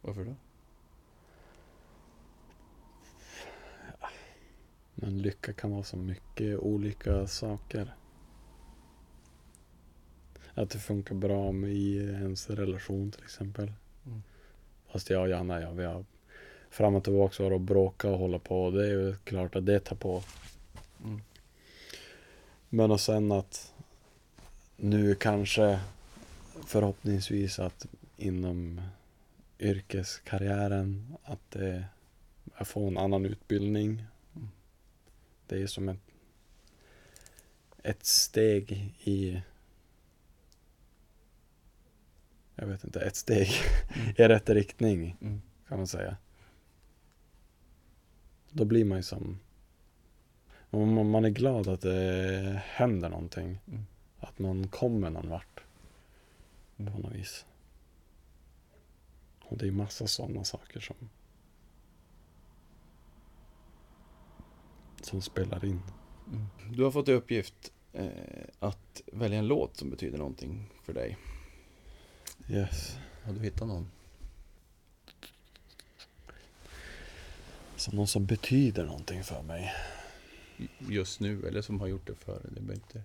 Varför 0.02 0.26
då? 0.26 0.36
Men 4.95 5.18
lycka 5.22 5.54
kan 5.54 5.72
vara 5.72 5.84
så 5.84 5.97
mycket 5.97 6.60
olika 6.60 7.28
saker. 7.28 7.95
Att 10.54 10.70
det 10.70 10.80
funkar 10.80 11.16
bra 11.16 11.52
med 11.52 11.72
i 11.72 11.97
ens 11.97 12.49
relation 12.49 13.12
till 13.12 13.24
exempel. 13.24 13.72
Mm. 14.06 14.24
Fast 14.91 15.10
jag 15.10 15.22
och 15.22 15.30
Janna, 15.30 15.62
ja, 15.62 15.72
vi 15.72 15.86
har 15.86 16.06
fram 16.70 16.95
och 16.95 17.04
tillbaka 17.04 17.43
varit 17.43 17.56
och 17.56 17.62
bråka 17.62 18.10
och 18.10 18.18
hålla 18.18 18.39
på. 18.39 18.72
Det 18.72 18.86
är 18.86 18.89
ju 18.89 19.16
klart 19.16 19.56
att 19.56 19.66
det 19.66 19.80
tar 19.80 19.95
på. 19.95 20.24
Mm. 21.04 21.22
Men 22.74 22.92
och 22.92 23.02
sen 23.02 23.32
att 23.32 23.74
nu 24.76 25.16
kanske 25.16 25.80
förhoppningsvis 26.66 27.60
att 27.60 27.86
inom 28.18 28.82
yrkeskarriären 29.60 31.18
att 31.24 31.52
det, 31.52 31.86
jag 32.58 32.68
får 32.68 32.88
en 32.88 32.98
annan 32.98 33.26
utbildning. 33.26 34.04
Det 35.48 35.62
är 35.62 35.68
som 35.68 35.90
ett, 35.90 36.00
ett 37.84 38.06
steg 38.06 38.96
i 39.04 39.42
jag 42.56 42.68
vet 42.68 42.84
inte, 42.84 43.02
ett 43.02 43.16
steg 43.16 43.50
Mm. 43.96 44.10
i 44.18 44.28
rätt 44.28 44.50
riktning 44.50 45.18
Mm. 45.22 45.42
kan 45.68 45.78
man 45.78 45.88
säga. 45.88 46.18
Då 48.50 48.66
blir 48.66 48.86
man 48.86 48.98
ju 48.98 49.04
som 49.04 49.40
man, 50.72 51.10
man 51.10 51.26
är 51.26 51.30
glad 51.30 51.68
att 51.68 51.82
det 51.82 52.62
händer 52.66 53.10
någonting. 53.10 53.60
Mm. 53.68 53.86
Att 54.20 54.40
man 54.40 54.68
kommer 54.68 55.10
någon 55.10 55.30
vart 55.30 55.56
på 55.56 55.64
Mm. 56.84 57.02
något 57.02 57.12
vis. 57.12 57.46
Och 59.42 59.58
det 59.58 59.68
är 59.68 59.72
massa 59.72 60.08
sådana 60.08 60.44
saker 60.44 60.80
som 60.80 60.96
som 65.02 65.22
spelar 65.22 65.66
in. 65.66 65.82
Mm. 66.28 66.46
Du 66.70 66.84
har 66.84 66.92
fått 66.92 67.08
i 67.08 67.14
uppgift 67.14 67.72
eh, 67.94 68.08
att 68.60 69.02
välja 69.14 69.40
en 69.40 69.48
låt 69.48 69.78
som 69.78 69.90
betyder 69.90 70.18
någonting 70.18 70.70
för 70.84 70.94
dig. 70.94 71.18
Yes. 72.50 72.98
Har 73.24 73.34
du 73.34 73.40
hittat 73.40 73.68
någon? 73.68 73.88
Som 77.76 77.96
någon 77.96 78.08
som 78.08 78.26
betyder 78.26 78.86
någonting 78.86 79.24
för 79.24 79.42
mig. 79.42 79.72
Just 80.80 81.20
nu, 81.20 81.47
eller 81.47 81.62
som 81.62 81.80
har 81.80 81.88
gjort 81.88 82.07
det 82.07 82.16
förr. 82.16 82.41
Det 82.43 82.62
behöver 82.62 82.74
inte... 82.74 83.03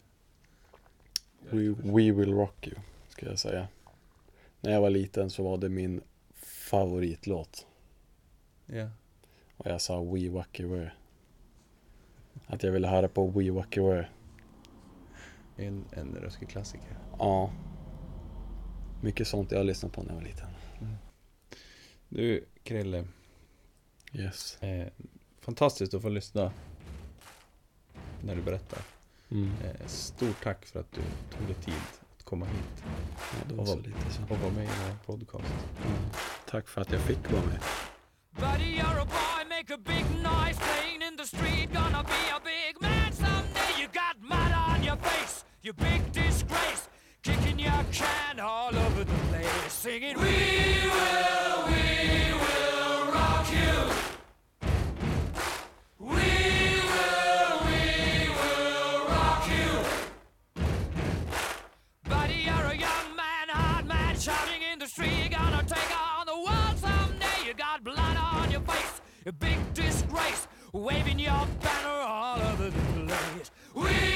We, 1.50 1.68
we 1.92 2.12
will 2.12 2.34
rock 2.34 2.66
you, 2.66 2.76
ska 3.08 3.26
jag 3.26 3.38
säga. 3.38 3.68
När 4.60 4.72
jag 4.72 4.80
var 4.80 4.90
liten 4.90 5.30
så 5.30 5.42
var 5.42 5.58
det 5.58 5.68
min 5.68 6.00
favoritlåt. 6.34 7.66
Ja. 8.66 8.90
Och 9.56 9.66
jag 9.66 9.80
sa 9.80 10.04
We 10.04 10.28
Wacky 10.28 10.64
Were. 10.64 10.92
Att 12.46 12.62
jag 12.62 12.72
ville 12.72 12.88
höra 12.88 13.08
på 13.08 13.26
We 13.26 13.50
Wacky 13.50 13.80
Were. 13.80 14.08
En, 15.56 15.84
en 15.92 16.14
ruskig 16.14 16.48
klassiker. 16.48 16.98
Ja. 17.18 17.52
Mycket 19.02 19.28
sånt 19.28 19.52
jag 19.52 19.66
lyssnade 19.66 19.94
på 19.94 20.02
när 20.02 20.08
jag 20.10 20.16
var 20.16 20.22
liten. 20.22 20.48
Du, 22.08 22.44
Krille. 22.62 23.04
Yes. 24.12 24.62
Eh, 24.62 24.88
fantastiskt 25.40 25.94
att 25.94 26.02
få 26.02 26.08
lyssna 26.08 26.52
när 28.22 28.34
du 28.36 28.42
berättar. 28.42 28.78
Mm. 29.30 29.52
Eh, 29.64 29.86
stort 29.86 30.42
tack 30.44 30.64
för 30.66 30.80
att 30.80 30.92
du 30.92 31.00
tog 31.36 31.46
dig 31.46 31.54
tid 31.54 31.74
att 32.18 32.24
komma 32.24 32.46
hit 32.46 32.82
Ja, 32.84 33.38
det 33.48 33.54
var 33.54 33.62
Och 33.62 33.68
så 33.68 33.74
vad- 33.76 33.86
lite 33.86 34.10
så. 34.10 34.22
och 34.34 34.38
vara 34.40 34.52
med 34.52 34.64
i 34.64 34.68
vår 35.06 35.16
podcast. 35.16 35.44
Mm. 35.86 35.98
Tack 36.50 36.68
för 36.68 36.80
att 36.80 36.92
jag 36.92 37.00
fick 37.00 37.30
vara 37.32 37.42
med. 37.42 37.60
Buddy, 38.30 38.78
you're 38.80 39.00
a 39.00 39.06
boy, 39.06 39.44
make 39.48 39.74
a 39.74 39.78
big 39.84 40.04
noise 40.22 40.60
playing 40.60 41.02
in 41.08 41.16
the 41.18 41.26
street. 41.26 41.72
Gonna 41.72 42.02
be 42.02 42.22
a 42.36 42.40
big 42.44 42.82
man 42.82 43.12
someday. 43.12 43.80
You 43.80 43.86
got 44.02 44.16
mud 44.20 44.52
on 44.70 44.84
your 44.84 44.96
face, 44.96 45.44
you 45.62 45.72
big 45.74 46.02
disgrace. 46.24 46.88
Kicking 47.22 47.58
your 47.60 47.84
can 47.92 48.40
all 48.40 48.76
over 48.86 49.04
the 49.04 49.18
place, 49.30 49.72
singing, 49.72 50.16
We 50.16 50.36
will, 50.94 51.58
we 51.72 51.95
shouting 64.88 65.12
in 65.12 65.18
the 65.18 65.18
street. 65.18 65.30
You're 65.30 65.38
gonna 65.38 65.62
take 65.64 66.00
on 66.00 66.26
the 66.26 66.34
world 66.34 66.78
someday. 66.78 67.46
You 67.46 67.54
got 67.54 67.84
blood 67.84 68.16
on 68.16 68.50
your 68.50 68.60
face, 68.60 69.00
a 69.26 69.32
big 69.32 69.58
disgrace, 69.74 70.48
waving 70.72 71.18
your 71.18 71.46
banner 71.60 71.88
all 71.88 72.40
over 72.40 72.70
the 72.70 73.06
place. 73.06 73.50
We 73.74 74.15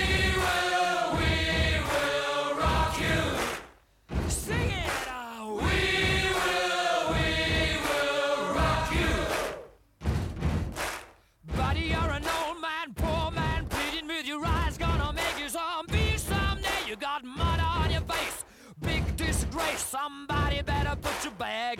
bag 21.40 21.79